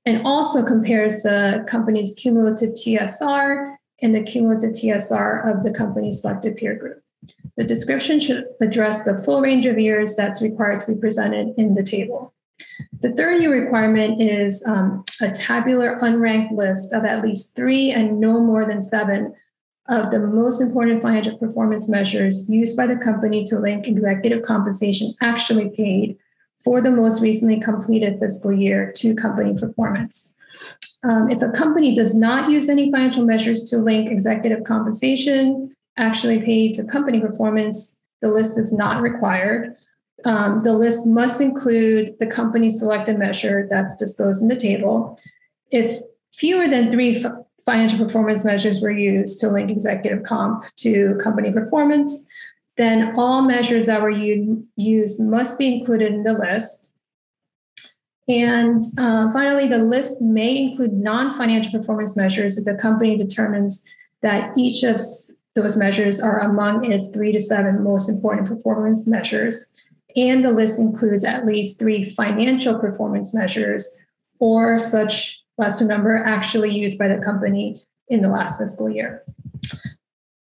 [0.05, 6.59] and also compares the company's cumulative TSR and the cumulative TSR of the company's selected
[6.59, 7.02] peer group.
[7.57, 11.74] The description should address the full range of years that's required to be presented in
[11.74, 12.35] the table.
[13.00, 18.18] The third new requirement is um, a tabular unranked list of at least three and
[18.18, 19.34] no more than seven
[19.88, 25.14] of the most important financial performance measures used by the company to link executive compensation
[25.20, 26.16] actually paid
[26.64, 30.36] for the most recently completed fiscal year to company performance.
[31.04, 36.40] Um, if a company does not use any financial measures to link executive compensation actually
[36.40, 39.76] paid to company performance, the list is not required.
[40.24, 45.20] Um, the list must include the company selected measure that's disclosed in the table.
[45.70, 46.00] If
[46.35, 47.33] fewer than three f-
[47.64, 52.26] financial performance measures were used to link executive comp to company performance,
[52.76, 56.92] then all measures that were u- used must be included in the list.
[58.29, 63.85] And uh, finally, the list may include non financial performance measures if the company determines
[64.22, 65.00] that each of
[65.55, 69.75] those measures are among its three to seven most important performance measures.
[70.16, 74.00] And the list includes at least three financial performance measures
[74.38, 79.24] or such lesser number actually used by the company in the last fiscal year.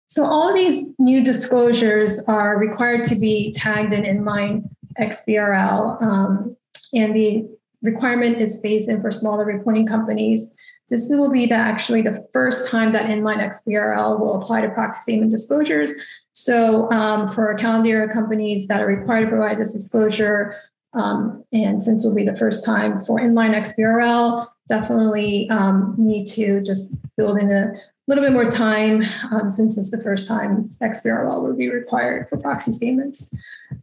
[0.08, 6.58] So all of these new disclosures are required to be tagged in inline XBRL, um,
[6.94, 7.48] and the
[7.82, 10.54] requirement is phased in for smaller reporting companies.
[10.90, 15.00] This will be the, actually the first time that inline XBRL will apply to proxy
[15.00, 15.94] statement disclosures.
[16.34, 20.56] So um, for calendar year companies that are required to provide this disclosure,
[20.94, 26.62] um, and since will be the first time for inline XBRL, definitely um, need to
[26.62, 27.74] just build in a
[28.08, 32.38] little bit more time um, since it's the first time XBRL will be required for
[32.38, 33.34] proxy statements.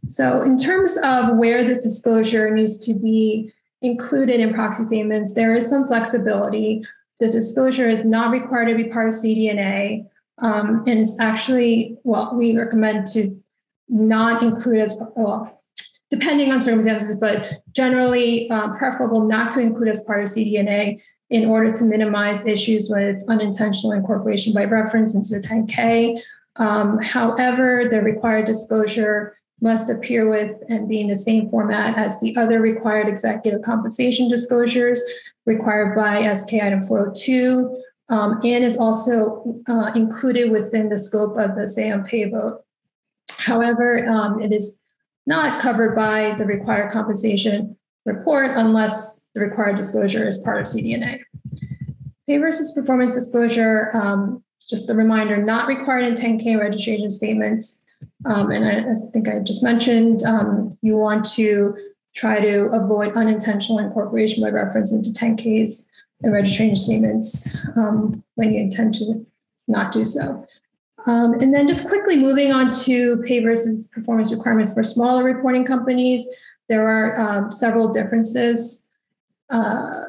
[0.07, 5.55] So, in terms of where this disclosure needs to be included in proxy statements, there
[5.55, 6.83] is some flexibility.
[7.19, 10.05] The disclosure is not required to be part of CD&A,
[10.41, 13.41] um, and it's actually well, we recommend to
[13.87, 15.55] not include as well.
[16.09, 20.99] Depending on circumstances, but generally uh, preferable not to include as part of CD&A
[21.29, 26.19] in order to minimize issues with unintentional incorporation by reference into the 10K.
[26.55, 32.19] Um, however, the required disclosure must appear with and be in the same format as
[32.19, 35.01] the other required executive compensation disclosures
[35.45, 41.55] required by SK item 402 um, and is also uh, included within the scope of
[41.55, 42.61] the say pay vote.
[43.37, 44.81] However, um, it is
[45.25, 51.21] not covered by the required compensation report unless the required disclosure is part of CD&A.
[52.27, 57.83] pay versus performance disclosure, um, just a reminder, not required in 10K registration statements.
[58.25, 61.77] Um, and I, I, think I just mentioned um, you want to
[62.15, 65.88] try to avoid unintentional incorporation by reference into 10Ks
[66.21, 69.25] and registration statements um, when you intend to
[69.67, 70.45] not do so.
[71.05, 75.63] Um, and then just quickly moving on to pay versus performance requirements for smaller reporting
[75.63, 76.27] companies,
[76.67, 78.89] there are um, several differences
[79.49, 80.03] uh,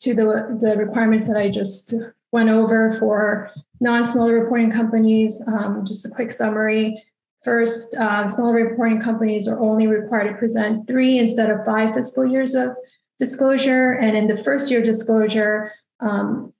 [0.00, 1.92] to the, the requirements that I just
[2.30, 5.42] went over for non-smaller reporting companies.
[5.46, 7.02] Um, just a quick summary.
[7.44, 12.26] First, uh, smaller reporting companies are only required to present three instead of five fiscal
[12.26, 12.76] years of
[13.18, 13.92] disclosure.
[13.92, 16.52] And in the first year disclosure, um,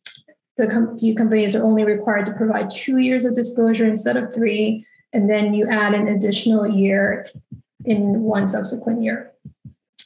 [0.57, 4.35] the com- these companies are only required to provide two years of disclosure instead of
[4.35, 4.85] three.
[5.13, 7.27] And then you add an additional year
[7.85, 9.33] in one subsequent year.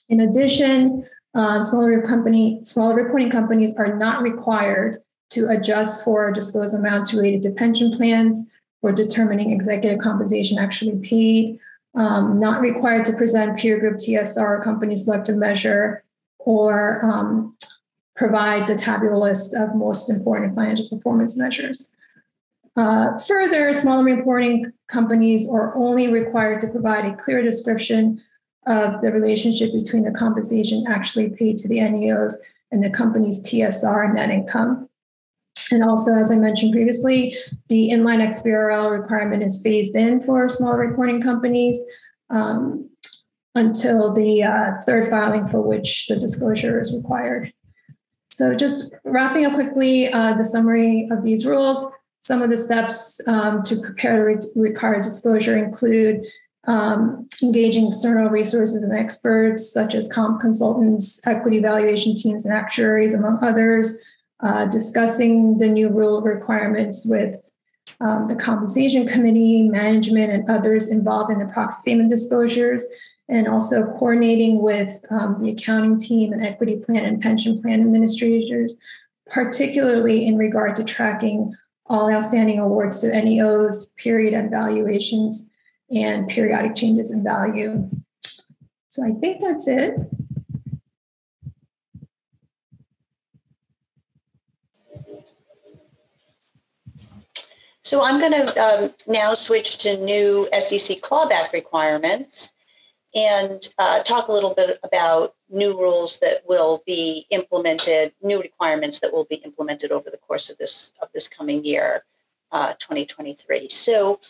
[0.09, 6.75] In addition, uh, smaller company, smaller reporting companies are not required to adjust for disclosed
[6.75, 11.59] amounts related to pension plans or determining executive compensation actually paid.
[11.95, 16.05] Um, not required to present peer group TSR company selective measure
[16.45, 17.57] or um,
[18.17, 21.95] provide the tabular list of most important financial performance measures.
[22.77, 28.21] Uh, further, smaller reporting companies are only required to provide a clear description
[28.67, 32.35] of the relationship between the compensation actually paid to the NEOs
[32.71, 34.89] and the company's TSR and net income.
[35.71, 37.37] And also, as I mentioned previously,
[37.69, 41.79] the inline XBRL requirement is phased in for smaller reporting companies
[42.31, 42.89] um,
[43.55, 47.53] until the uh, third filing for which the disclosure is required.
[48.31, 51.93] So, just wrapping up quickly uh, the summary of these rules.
[52.21, 56.25] Some of the steps um, to prepare the re- required disclosure include
[56.67, 63.13] um, engaging external resources and experts such as comp consultants, equity valuation teams, and actuaries,
[63.13, 63.99] among others,
[64.41, 67.35] uh, discussing the new rule requirements with
[68.01, 72.85] um, the compensation committee, management, and others involved in the proxy statement disclosures,
[73.29, 78.75] and also coordinating with um, the accounting team and equity plan and pension plan administrators,
[79.31, 81.55] particularly in regard to tracking
[81.87, 85.49] all outstanding awards to NEOs, period and valuations,
[85.91, 87.85] and periodic changes in value.
[88.89, 89.95] So I think that's it.
[97.85, 102.53] So I'm going to um, now switch to new SEC clawback requirements
[103.15, 109.01] and uh, talk a little bit about new rules that will be implemented, new requirements
[109.01, 112.05] that will be implemented over the course of this of this coming year,
[112.53, 113.69] uh, 2023.
[113.69, 114.21] So,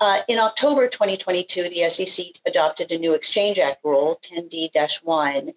[0.00, 5.54] uh, in October 2022, the SEC adopted a new Exchange Act rule, 10D-1,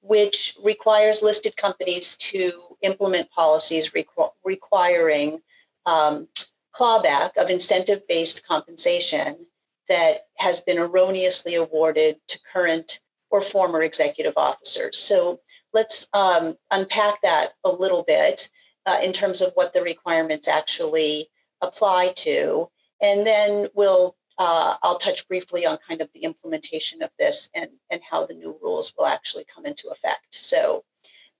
[0.00, 5.42] which requires listed companies to implement policies requ- requiring
[5.84, 6.28] um,
[6.74, 9.46] clawback of incentive-based compensation
[9.88, 14.98] that has been erroneously awarded to current or former executive officers.
[14.98, 15.40] So
[15.72, 18.48] let's um, unpack that a little bit
[18.84, 21.28] uh, in terms of what the requirements actually
[21.60, 22.68] apply to,
[23.00, 27.70] and then we'll uh, I'll touch briefly on kind of the implementation of this and
[27.90, 30.34] and how the new rules will actually come into effect.
[30.34, 30.84] So.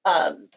[0.05, 0.48] Um,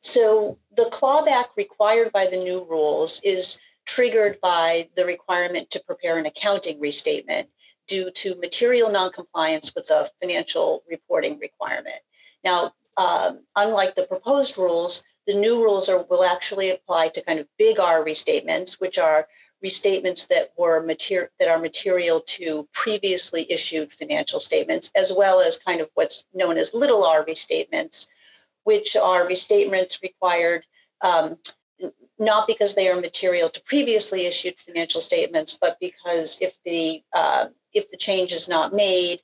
[0.00, 6.18] so the clawback required by the new rules is triggered by the requirement to prepare
[6.18, 7.48] an accounting restatement
[7.88, 12.00] due to material noncompliance with a financial reporting requirement.
[12.44, 17.38] Now, um, unlike the proposed rules, the new rules are, will actually apply to kind
[17.38, 19.28] of big R restatements, which are
[19.64, 25.56] restatements that were material that are material to previously issued financial statements, as well as
[25.56, 28.08] kind of what's known as little R restatements,
[28.64, 30.64] which are restatements required
[31.00, 31.38] um,
[32.24, 37.48] not because they are material to previously issued financial statements, but because if the uh,
[37.72, 39.20] if the change is not made,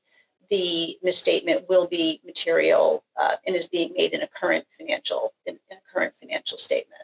[0.51, 5.59] the misstatement will be material uh, and is being made in a current financial in,
[5.71, 7.03] in a current financial statement.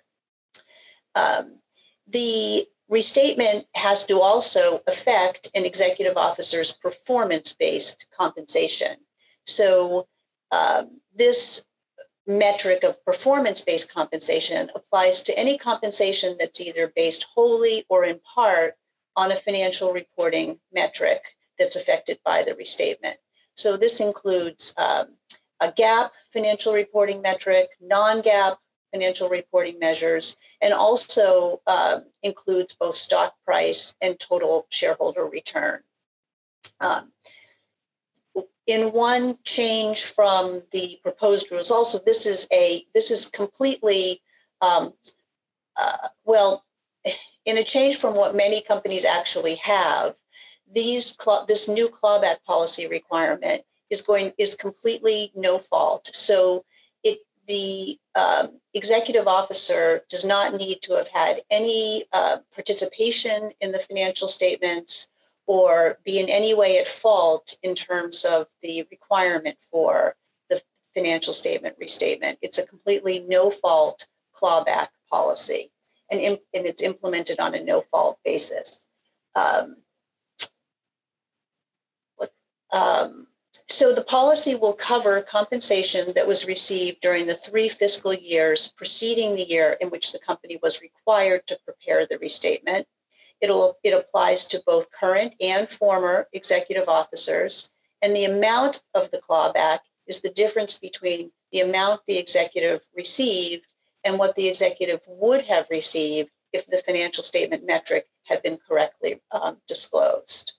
[1.14, 1.56] Um,
[2.08, 8.96] the restatement has to also affect an executive officer's performance-based compensation.
[9.46, 10.06] So
[10.50, 11.64] um, this
[12.26, 18.18] metric of performance based compensation applies to any compensation that's either based wholly or in
[18.20, 18.76] part
[19.16, 21.22] on a financial reporting metric
[21.58, 23.16] that's affected by the restatement.
[23.54, 25.08] So this includes um,
[25.60, 28.56] a GAAP financial reporting metric, non GAAP
[28.92, 35.82] financial reporting measures, and also uh, includes both stock price and total shareholder return.
[36.80, 37.12] Um,
[38.66, 44.22] in one change from the proposed rules also this is a this is completely
[44.60, 44.92] um,
[45.76, 46.64] uh, well,
[47.44, 50.16] in a change from what many companies actually have,
[50.72, 56.08] these this new clawback policy requirement is going is completely no fault.
[56.12, 56.64] So
[57.02, 63.72] it the um, executive officer does not need to have had any uh, participation in
[63.72, 65.08] the financial statements
[65.46, 70.16] or be in any way at fault in terms of the requirement for
[70.48, 70.60] the
[70.94, 72.38] financial statement restatement.
[72.40, 75.70] It's a completely no fault clawback policy,
[76.10, 78.86] and, and it's implemented on a no fault basis.
[79.34, 79.76] Um,
[82.72, 83.28] um,
[83.68, 89.36] so the policy will cover compensation that was received during the three fiscal years preceding
[89.36, 92.86] the year in which the company was required to prepare the restatement.
[93.40, 97.70] It'll, it applies to both current and former executive officers,
[98.02, 103.66] and the amount of the clawback is the difference between the amount the executive received
[104.04, 109.20] and what the executive would have received if the financial statement metric had been correctly
[109.32, 110.54] um, disclosed.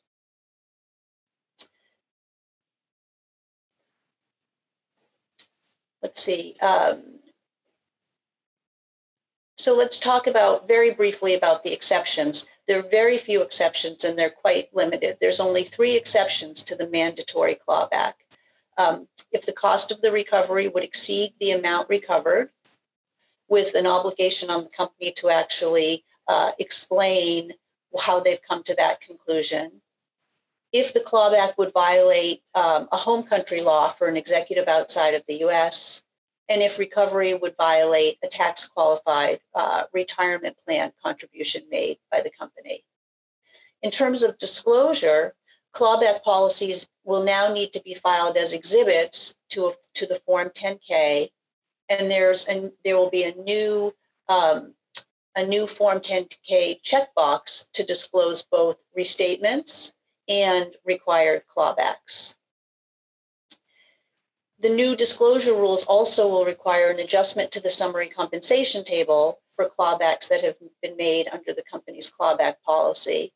[6.06, 6.54] let's see.
[6.62, 7.15] Um,
[9.66, 12.48] so let's talk about very briefly about the exceptions.
[12.68, 15.18] There are very few exceptions and they're quite limited.
[15.20, 18.14] There's only three exceptions to the mandatory clawback.
[18.78, 22.52] Um, if the cost of the recovery would exceed the amount recovered,
[23.50, 27.52] with an obligation on the company to actually uh, explain
[28.00, 29.82] how they've come to that conclusion
[30.72, 35.26] if the clawback would violate um, a home country law for an executive outside of
[35.26, 36.04] the US,
[36.50, 42.30] and if recovery would violate a tax qualified uh, retirement plan contribution made by the
[42.30, 42.84] company.
[43.82, 45.34] In terms of disclosure,
[45.74, 50.50] clawback policies will now need to be filed as exhibits to, a, to the Form
[50.50, 51.30] 10K,
[51.90, 53.94] and there's an, there will be a new
[54.28, 54.74] um,
[55.36, 59.94] a new Form 10K checkbox to disclose both restatements
[60.28, 62.36] and required clawbacks.
[64.60, 69.70] The new disclosure rules also will require an adjustment to the summary compensation table for
[69.70, 73.34] clawbacks that have been made under the company's clawback policy.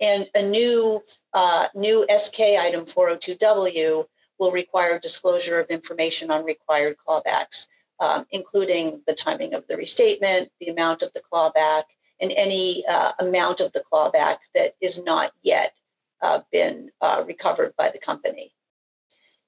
[0.00, 1.02] And a new,
[1.32, 4.06] uh, new SK item 402W
[4.38, 7.68] will require disclosure of information on required clawbacks,
[8.00, 11.84] um, including the timing of the restatement, the amount of the clawback,
[12.20, 15.74] and any uh, amount of the clawback that is not yet
[16.22, 18.54] uh, been uh, recovered by the company.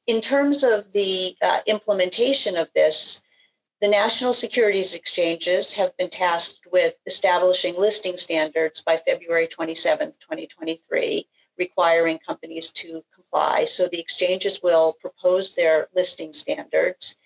[0.07, 3.23] In terms of the uh, implementation of this,
[3.81, 11.29] the national securities exchanges have been tasked with establishing listing standards by February 27, 2023,
[11.59, 13.65] requiring companies to comply.
[13.65, 17.17] So the exchanges will propose their listing standards.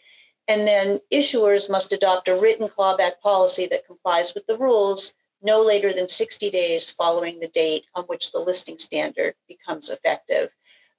[0.48, 5.60] And then issuers must adopt a written clawback policy that complies with the rules no
[5.60, 10.52] later than 60 days following the date on which the listing standard becomes effective.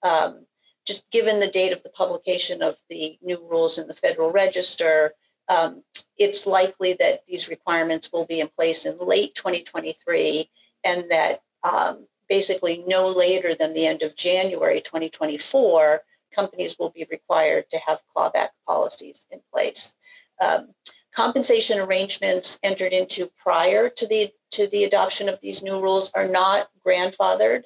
[0.04, 0.46] Um,
[0.92, 5.14] just given the date of the publication of the new rules in the Federal Register,
[5.48, 5.84] um,
[6.18, 10.50] it's likely that these requirements will be in place in late 2023
[10.84, 16.02] and that um, basically no later than the end of January 2024,
[16.34, 19.96] companies will be required to have clawback policies in place.
[20.42, 20.74] Um,
[21.14, 26.28] compensation arrangements entered into prior to the to the adoption of these new rules are
[26.28, 27.64] not grandfathered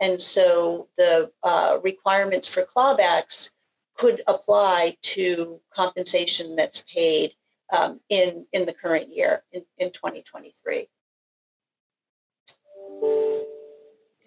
[0.00, 3.50] and so the uh, requirements for clawbacks
[3.96, 7.32] could apply to compensation that's paid
[7.72, 10.88] um, in in the current year in, in 2023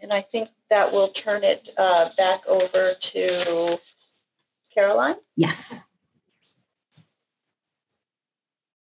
[0.02, 3.80] and i think that will turn it uh, back over to
[4.74, 5.16] caroline?
[5.36, 5.87] Yes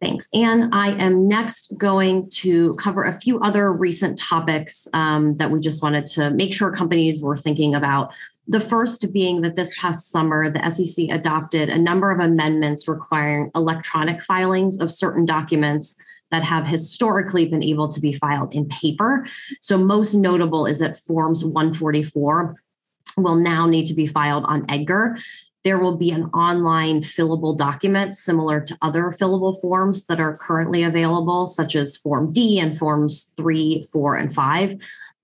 [0.03, 0.27] Thanks.
[0.33, 5.61] And I am next going to cover a few other recent topics um, that we
[5.61, 8.11] just wanted to make sure companies were thinking about.
[8.45, 13.49] The first being that this past summer, the SEC adopted a number of amendments requiring
[13.55, 15.95] electronic filings of certain documents
[16.31, 19.25] that have historically been able to be filed in paper.
[19.61, 22.57] So, most notable is that Forms 144
[23.15, 25.17] will now need to be filed on Edgar.
[25.63, 30.83] There will be an online fillable document similar to other fillable forms that are currently
[30.83, 34.77] available, such as Form D and Forms 3, 4, and 5,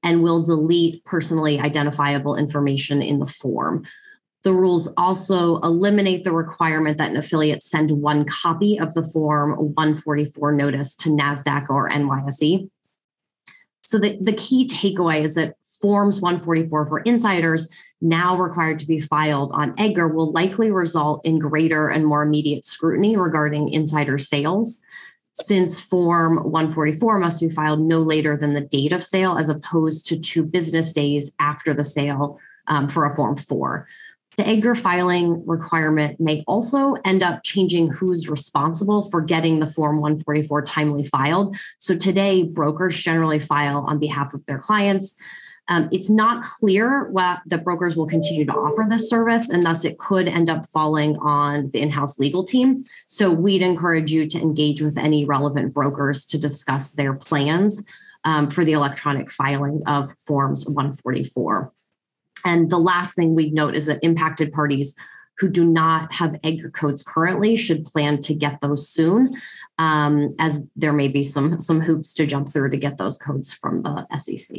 [0.03, 3.83] and will delete personally identifiable information in the form.
[4.43, 9.51] The rules also eliminate the requirement that an affiliate send one copy of the Form
[9.51, 12.69] 144 notice to NASDAQ or NYSE.
[13.81, 17.67] So, the, the key takeaway is that Forms 144 for insiders
[18.02, 22.66] now required to be filed on Edgar will likely result in greater and more immediate
[22.66, 24.80] scrutiny regarding insider sales.
[25.34, 30.06] since Form 144 must be filed no later than the date of sale, as opposed
[30.08, 33.88] to two business days after the sale um, for a Form 4.
[34.39, 40.00] The EDGAR filing requirement may also end up changing who's responsible for getting the Form
[40.00, 41.58] 144 timely filed.
[41.78, 45.16] So today, brokers generally file on behalf of their clients.
[45.70, 49.86] Um, it's not clear what the brokers will continue to offer this service, and thus
[49.86, 52.84] it could end up falling on the in house legal team.
[53.05, 57.84] So we'd encourage you to engage with any relevant brokers to discuss their plans
[58.26, 61.72] um, for the electronic filing of Forms 144.
[62.45, 64.95] And the last thing we'd note is that impacted parties
[65.38, 69.36] who do not have EDGAR codes currently should plan to get those soon,
[69.78, 73.53] um, as there may be some, some hoops to jump through to get those codes
[73.53, 74.57] from the SEC.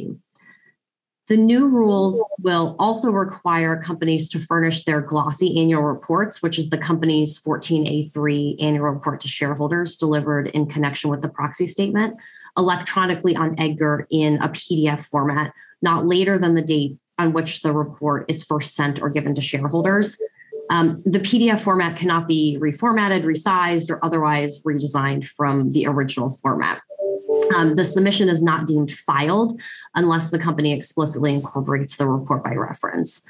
[1.31, 6.69] The new rules will also require companies to furnish their glossy annual reports, which is
[6.69, 12.17] the company's 14A3 annual report to shareholders delivered in connection with the proxy statement,
[12.57, 17.71] electronically on EDGAR in a PDF format, not later than the date on which the
[17.71, 20.17] report is first sent or given to shareholders.
[20.69, 26.81] Um, the PDF format cannot be reformatted, resized, or otherwise redesigned from the original format.
[27.55, 29.59] Um, the submission is not deemed filed
[29.95, 33.21] unless the company explicitly incorporates the report by reference.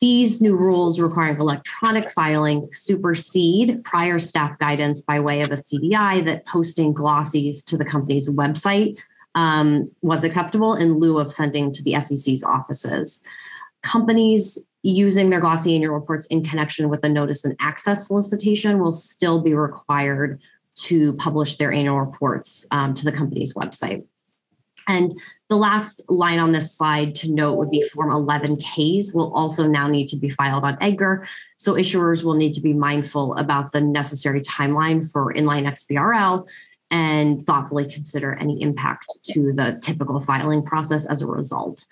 [0.00, 6.24] These new rules requiring electronic filing supersede prior staff guidance by way of a CDI
[6.26, 8.98] that posting glossies to the company's website
[9.34, 13.20] um, was acceptable in lieu of sending to the SEC's offices.
[13.82, 18.92] Companies using their glossy annual reports in connection with the notice and access solicitation will
[18.92, 20.40] still be required
[20.76, 24.04] to publish their annual reports um, to the company's website.
[24.86, 25.12] And
[25.48, 29.88] the last line on this slide to note would be Form 11Ks will also now
[29.88, 31.26] need to be filed on EDGAR.
[31.56, 36.46] So issuers will need to be mindful about the necessary timeline for inline XBRL
[36.90, 41.86] and thoughtfully consider any impact to the typical filing process as a result.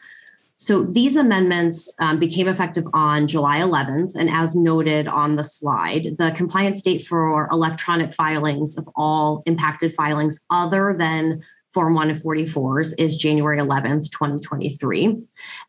[0.57, 4.15] So these amendments um, became effective on July 11th.
[4.15, 9.95] And as noted on the slide, the compliance date for electronic filings of all impacted
[9.95, 11.43] filings other than
[11.73, 15.17] Form 144s is January 11th, 2023.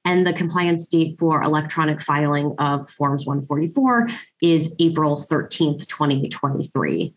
[0.03, 4.09] And the compliance date for electronic filing of Forms 144
[4.41, 7.13] is April 13th, 2023.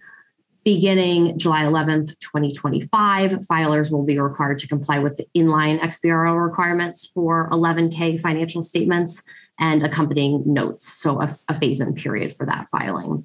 [0.66, 7.06] Beginning July 11th, 2025, filers will be required to comply with the inline XBRL requirements
[7.06, 9.22] for 11K financial statements
[9.60, 13.24] and accompanying notes, so a, a phase in period for that filing.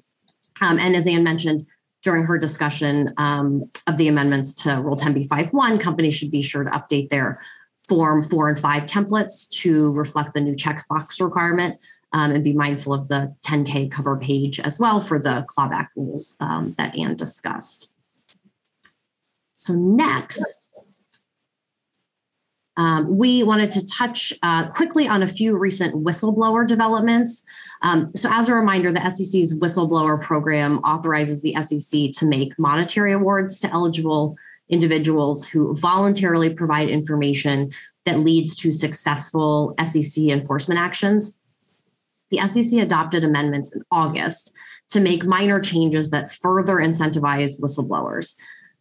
[0.60, 1.66] Um, and as Anne mentioned
[2.04, 6.70] during her discussion um, of the amendments to Rule 10b5-1, companies should be sure to
[6.70, 7.40] update their
[7.88, 11.80] Form 4 and 5 templates to reflect the new checkbox requirement
[12.12, 16.36] um, and be mindful of the 10K cover page as well for the clawback rules
[16.40, 17.88] um, that Anne discussed.
[19.54, 20.66] So next,
[22.76, 27.42] um, we wanted to touch uh, quickly on a few recent whistleblower developments.
[27.82, 33.12] Um, so, as a reminder, the SEC's whistleblower program authorizes the SEC to make monetary
[33.12, 34.36] awards to eligible
[34.70, 37.72] individuals who voluntarily provide information
[38.06, 41.38] that leads to successful SEC enforcement actions
[42.32, 44.52] the SEC adopted amendments in August
[44.88, 48.34] to make minor changes that further incentivize whistleblowers.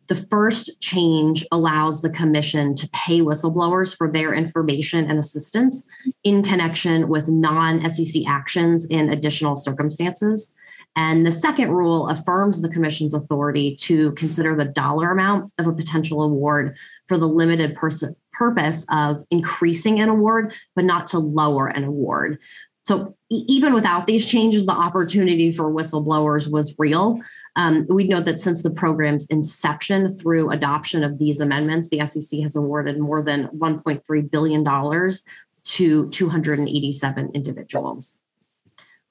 [0.08, 5.84] The first change allows the commission to pay whistleblowers for their information and assistance
[6.24, 10.52] in connection with non SEC actions in additional circumstances.
[10.96, 15.74] And the second rule affirms the commission's authority to consider the dollar amount of a
[15.74, 16.78] potential award
[17.08, 22.40] for the limited pers- purpose of increasing an award, but not to lower an award.
[22.84, 27.20] So even without these changes, the opportunity for whistleblowers was real.
[27.56, 32.40] Um, we know that since the program's inception through adoption of these amendments, the SEC
[32.42, 34.64] has awarded more than $1.3 billion
[35.64, 38.16] to 287 individuals.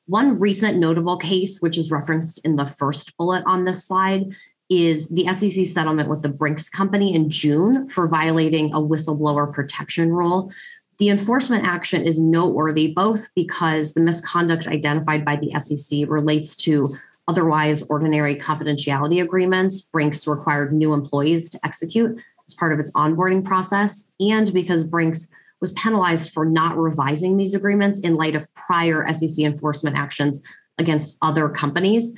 [0.06, 4.34] One recent notable case, which is referenced in the first bullet on this slide,
[4.68, 10.10] is the SEC settlement with the Brinks Company in June for violating a whistleblower protection
[10.10, 10.52] rule.
[11.00, 16.88] The enforcement action is noteworthy both because the misconduct identified by the SEC relates to
[17.26, 23.42] otherwise ordinary confidentiality agreements Brinks required new employees to execute as part of its onboarding
[23.42, 25.26] process, and because Brinks
[25.62, 30.42] was penalized for not revising these agreements in light of prior SEC enforcement actions
[30.76, 32.14] against other companies.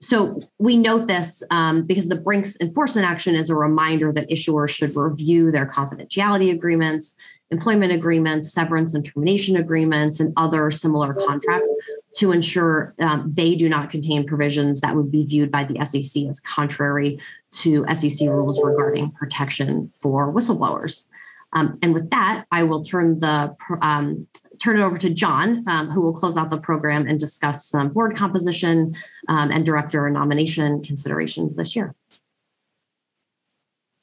[0.00, 4.70] So we note this um, because the Brinks enforcement action is a reminder that issuers
[4.70, 7.14] should review their confidentiality agreements
[7.50, 11.68] employment agreements, severance and termination agreements, and other similar contracts
[12.16, 16.24] to ensure um, they do not contain provisions that would be viewed by the SEC
[16.24, 17.20] as contrary
[17.52, 21.04] to SEC rules regarding protection for whistleblowers.
[21.52, 24.26] Um, and with that, I will turn the um,
[24.58, 27.90] turn it over to John, um, who will close out the program and discuss some
[27.90, 28.94] board composition
[29.28, 31.94] um, and director nomination considerations this year.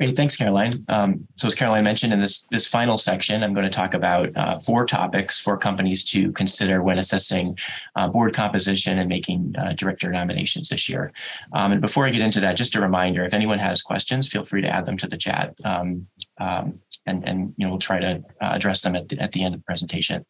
[0.03, 0.83] Great, thanks, Caroline.
[0.89, 4.35] Um, so as Caroline mentioned in this, this final section, I'm going to talk about
[4.35, 7.57] uh, four topics for companies to consider when assessing
[7.95, 11.13] uh, board composition and making uh, director nominations this year.
[11.53, 14.43] Um, and before I get into that, just a reminder, if anyone has questions, feel
[14.43, 15.55] free to add them to the chat.
[15.63, 19.31] Um, um and, and you know, we'll try to uh, address them at the, at
[19.31, 20.25] the end of the presentation.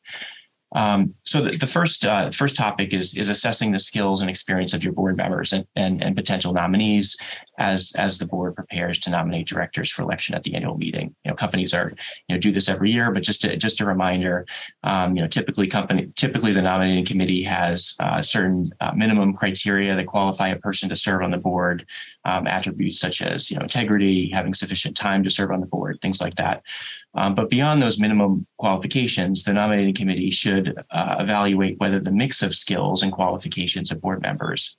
[0.75, 4.71] Um, so the, the first uh, first topic is is assessing the skills and experience
[4.75, 7.17] of your board members and, and, and potential nominees
[7.57, 11.15] as as the board prepares to nominate directors for election at the annual meeting.
[11.25, 11.89] You know, companies are
[12.27, 14.45] you know do this every year, but just a, just a reminder,
[14.83, 19.95] um, you know, typically company typically the nominating committee has uh, certain uh, minimum criteria
[19.95, 21.83] that qualify a person to serve on the board,
[22.25, 25.97] um, attributes such as you know integrity, having sufficient time to serve on the board,
[25.99, 26.61] things like that.
[27.15, 32.43] Um, but beyond those minimum qualifications, the nominating committee should uh, evaluate whether the mix
[32.43, 34.77] of skills and qualifications of board members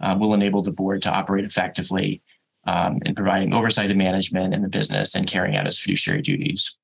[0.00, 2.22] uh, will enable the board to operate effectively
[2.66, 6.78] um, in providing oversight of management in the business and carrying out its fiduciary duties.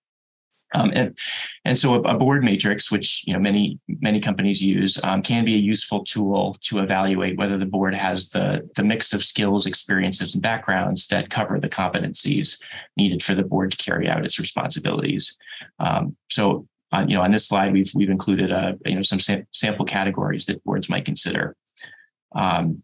[0.75, 1.19] Um, and,
[1.65, 5.45] and so a, a, board matrix, which you know many many companies use, um, can
[5.45, 9.67] be a useful tool to evaluate whether the board has the the mix of skills,
[9.67, 12.63] experiences, and backgrounds that cover the competencies
[12.97, 15.37] needed for the board to carry out its responsibilities.
[15.79, 16.67] Um, so,
[17.01, 19.85] you know, on this slide, we've we've included a uh, you know some sam- sample
[19.85, 21.57] categories that boards might consider.
[22.35, 22.83] Um,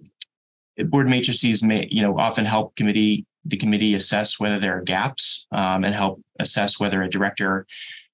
[0.86, 5.46] board matrices may you know often help committee the committee assess whether there are gaps
[5.52, 7.66] um, and help assess whether a director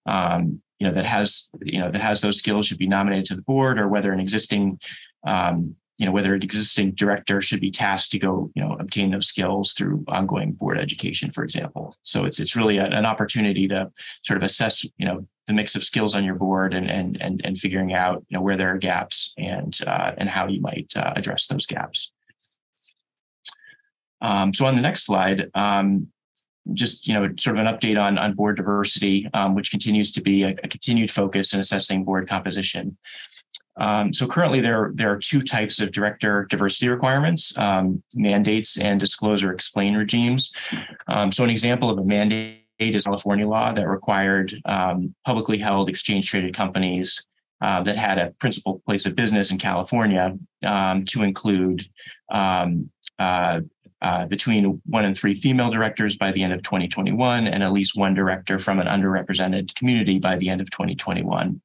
[0.07, 3.35] um, you know that has you know that has those skills should be nominated to
[3.35, 4.79] the board or whether an existing
[5.27, 9.11] um, you know whether an existing director should be tasked to go you know obtain
[9.11, 13.69] those skills through ongoing board education for example so it's it's really a, an opportunity
[13.69, 13.91] to
[14.25, 17.41] sort of assess you know the mix of skills on your board and and and,
[17.45, 20.93] and figuring out you know where there are gaps and uh, and how you might
[20.97, 22.13] uh, address those gaps
[24.25, 26.09] um, so on the next slide, um,
[26.73, 30.23] just you know, sort of an update on on board diversity, um, which continues to
[30.23, 32.97] be a, a, continued focus in assessing board composition.
[33.77, 39.01] Um, so currently, there there are two types of director diversity requirements: um, mandates and
[39.01, 40.55] disclosure explain regimes.
[41.09, 44.55] Um, so an example of a mandate is California law that required
[45.25, 47.27] publicly held exchange traded companies
[47.65, 51.89] uh, that had a principal place of business in California um, to include
[52.31, 53.61] um, uh,
[54.03, 57.97] uh, between one and three female directors by the end of 2021, and at least
[57.97, 61.59] one director from an underrepresented community by the end of 2021,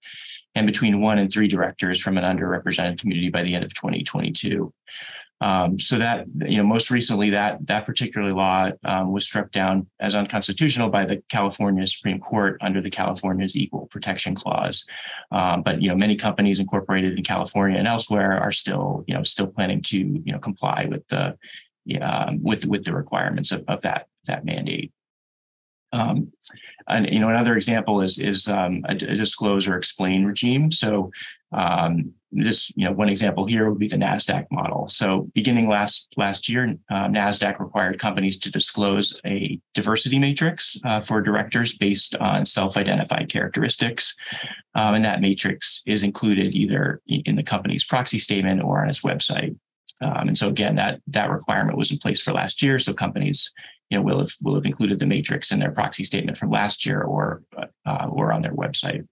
[0.55, 4.73] and between one and three directors from an underrepresented community by the end of 2022.
[5.41, 9.87] Um, so that you know, most recently, that that particular law um, was struck down
[9.99, 14.85] as unconstitutional by the California Supreme Court under the California's Equal Protection Clause.
[15.31, 19.23] Um, but you know, many companies incorporated in California and elsewhere are still you know
[19.23, 21.37] still planning to you know comply with the
[22.01, 24.91] um, with with the requirements of, of that that mandate.
[25.91, 26.33] Um,
[26.89, 30.71] and you know, another example is is um, a, a disclose or explain regime.
[30.71, 31.11] So
[31.51, 34.87] um, this, you know, one example here would be the Nasdaq model.
[34.87, 40.99] So beginning last last year, uh, Nasdaq required companies to disclose a diversity matrix uh,
[40.99, 44.15] for directors based on self-identified characteristics,
[44.75, 49.03] um, and that matrix is included either in the company's proxy statement or on its
[49.03, 49.55] website.
[50.01, 52.79] Um, and so again, that that requirement was in place for last year.
[52.79, 53.51] So companies,
[53.89, 56.85] you know, will have will have included the matrix in their proxy statement from last
[56.85, 57.41] year or
[57.85, 59.07] uh, or on their website.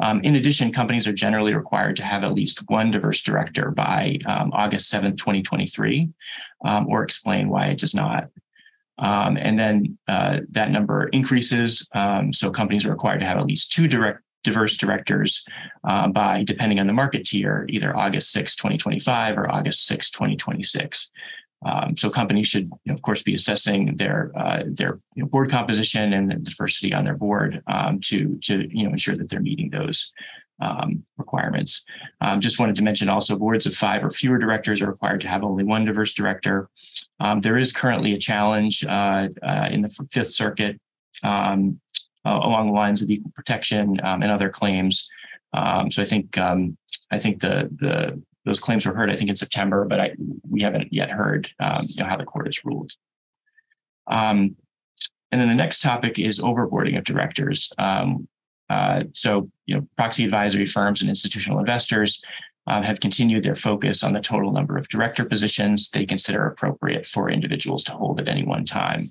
[0.00, 4.18] Um, in addition, companies are generally required to have at least one diverse director by
[4.26, 6.08] um, August 7th, 2023,
[6.64, 8.28] um, or explain why it does not.
[8.98, 11.88] Um, and then uh, that number increases.
[11.94, 15.46] Um, so companies are required to have at least two direct diverse directors
[15.84, 21.10] uh, by, depending on the market tier, either August 6, 2025 or August 6, 2026.
[21.64, 25.28] Um, so companies should, you know, of course, be assessing their uh, their you know,
[25.28, 29.28] board composition and the diversity on their board um, to to you know ensure that
[29.30, 30.12] they're meeting those
[30.60, 31.84] um, requirements.
[32.20, 35.28] Um, just wanted to mention also boards of five or fewer directors are required to
[35.28, 36.68] have only one diverse director.
[37.18, 40.78] Um, there is currently a challenge uh, uh, in the Fifth Circuit
[41.22, 41.80] um,
[42.24, 45.08] along the lines of equal protection and other claims.
[45.54, 49.84] So I think I think the the those claims were heard I think in September,
[49.84, 50.14] but I,
[50.48, 52.92] we haven't yet heard um, you know how the court has ruled.
[54.06, 54.56] Um,
[55.30, 57.72] and then the next topic is overboarding of directors.
[57.78, 58.28] Um,
[58.70, 59.30] Uh, so,
[59.66, 62.24] you know, proxy advisory firms and institutional investors
[62.66, 67.04] uh, have continued their focus on the total number of director positions they consider appropriate
[67.06, 69.02] for individuals to hold at any one time.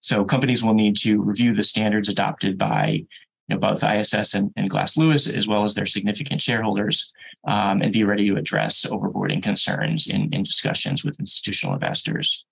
[0.00, 3.04] So companies will need to review the standards adopted by
[3.48, 7.12] you know, both ISS and, and Glass Lewis, as well as their significant shareholders,
[7.46, 12.44] um, and be ready to address overboarding concerns in, in discussions with institutional investors.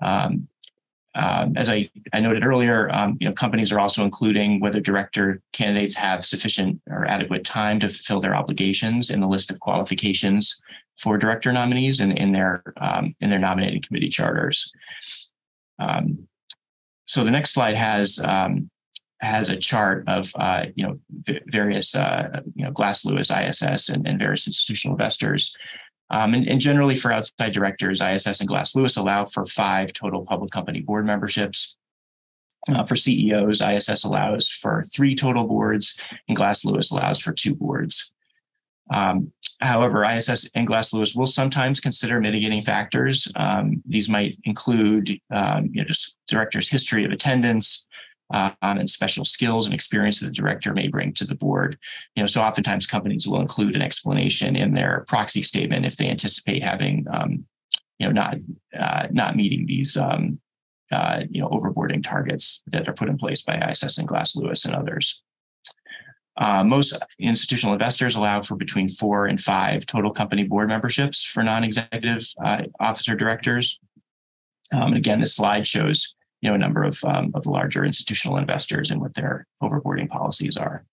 [0.00, 0.48] Um,
[1.14, 5.40] um, as I, I noted earlier, um, you know, companies are also including whether director
[5.54, 10.60] candidates have sufficient or adequate time to fulfill their obligations in the list of qualifications
[10.98, 14.70] for director nominees and in their um, in their nominating committee charters.
[15.78, 16.28] Um,
[17.06, 18.70] so the next slide has um,
[19.20, 23.88] has a chart of uh, you know v- various uh, you know Glass Lewis, ISS,
[23.88, 25.56] and, and various institutional investors.
[26.10, 30.24] Um, and, and, generally, for outside directors, ISS and Glass Lewis allow for five total
[30.24, 31.76] public company board memberships.
[32.68, 37.54] Uh, for CEOs, ISS allows for three total boards, and Glass Lewis allows for two
[37.54, 38.12] boards.
[38.90, 43.30] Um, however, ISS and Glass Lewis will sometimes consider mitigating factors.
[43.36, 47.86] Um, these might include um, you know, just director's history of attendance,
[48.30, 51.78] um, and special skills and experience that the director may bring to the board.
[52.14, 56.08] You know, so oftentimes companies will include an explanation in their proxy statement if they
[56.08, 57.46] anticipate having, um,
[57.98, 58.38] you know, not
[58.78, 60.40] uh, not meeting these, um,
[60.90, 64.64] uh, you know, overboarding targets that are put in place by ISS and Glass Lewis
[64.64, 65.22] and others.
[66.38, 71.42] Uh, most institutional investors allow for between four and five total company board memberships for
[71.42, 73.80] non-executive uh, officer directors.
[74.74, 76.14] Um, and again, this slide shows
[76.46, 80.84] know a number of um, of larger institutional investors and what their overboarding policies are.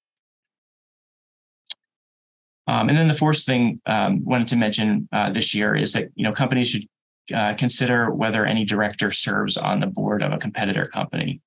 [2.67, 6.09] Um, and then the fourth thing um, wanted to mention uh, this year is that
[6.15, 6.87] you know companies should
[7.33, 11.41] uh, consider whether any director serves on the board of a competitor company.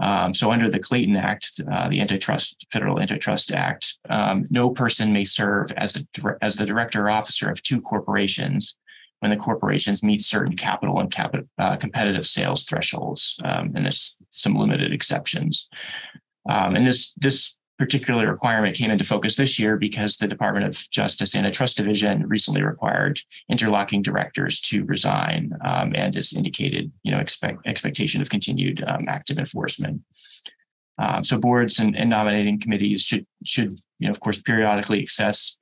[0.00, 5.12] Um, so under the Clayton Act, uh, the Antitrust Federal Antitrust Act, um, no person
[5.12, 6.06] may serve as a
[6.42, 8.76] as the director or officer of two corporations
[9.20, 14.22] when the corporations meet certain capital and cap- uh, competitive sales thresholds, um, and there's
[14.30, 15.68] some limited exceptions.
[16.48, 20.90] Um, and this this particular requirement came into focus this year because the Department of
[20.90, 27.18] Justice Antitrust Division recently required interlocking directors to resign, um, and has indicated you know
[27.18, 30.02] expect expectation of continued um, active enforcement.
[30.98, 35.58] Um, so boards and, and, nominating committees should should you know of course periodically assess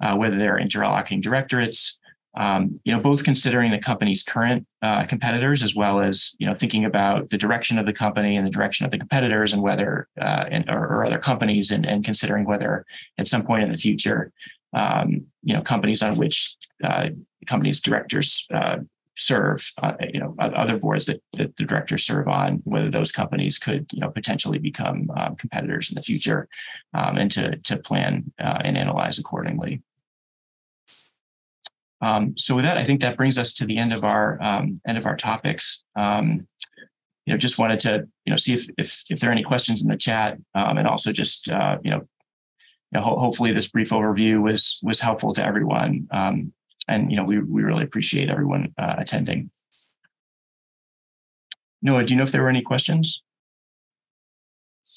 [0.00, 1.98] uh, whether there are interlocking directorates
[2.38, 6.54] um, you know, both considering the company's current uh, competitors as well as you know
[6.54, 10.06] thinking about the direction of the company and the direction of the competitors and whether
[10.20, 12.86] uh, and, or, or, other companies and, and considering whether
[13.18, 14.32] at some point in the future,
[14.72, 17.10] um, you know, companies on which uh,
[17.46, 18.78] companies directors uh,
[19.16, 23.58] serve, uh, you know, other boards that, that the directors serve on, whether those companies
[23.58, 26.48] could you know potentially become um, competitors in the future,
[26.94, 29.82] um, and to to plan uh, and analyze accordingly.
[32.00, 34.80] Um, so with that, I think that brings us to the end of our um,
[34.86, 35.84] end of our topics.
[35.96, 36.46] Um,
[37.26, 39.82] you know, just wanted to you know see if if, if there are any questions
[39.82, 43.68] in the chat, um, and also just uh, you know, you know ho- hopefully this
[43.68, 46.06] brief overview was was helpful to everyone.
[46.10, 46.52] Um,
[46.86, 49.50] and you know, we we really appreciate everyone uh, attending.
[51.82, 53.22] Noah, do you know if there were any questions?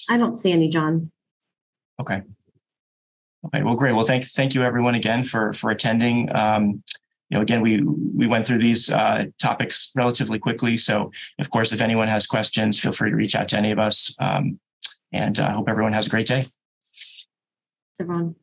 [0.09, 1.11] I don't see any, John.
[1.99, 2.21] Okay.
[3.45, 3.93] Okay, well, great.
[3.93, 6.33] Well, thank thank you everyone again for for attending.
[6.35, 6.83] Um,
[7.29, 10.77] you know, again, we we went through these uh, topics relatively quickly.
[10.77, 13.79] So, of course, if anyone has questions, feel free to reach out to any of
[13.79, 14.15] us.
[14.19, 14.59] Um,
[15.13, 16.45] and I uh, hope everyone has a great day.
[17.99, 18.35] Everyone.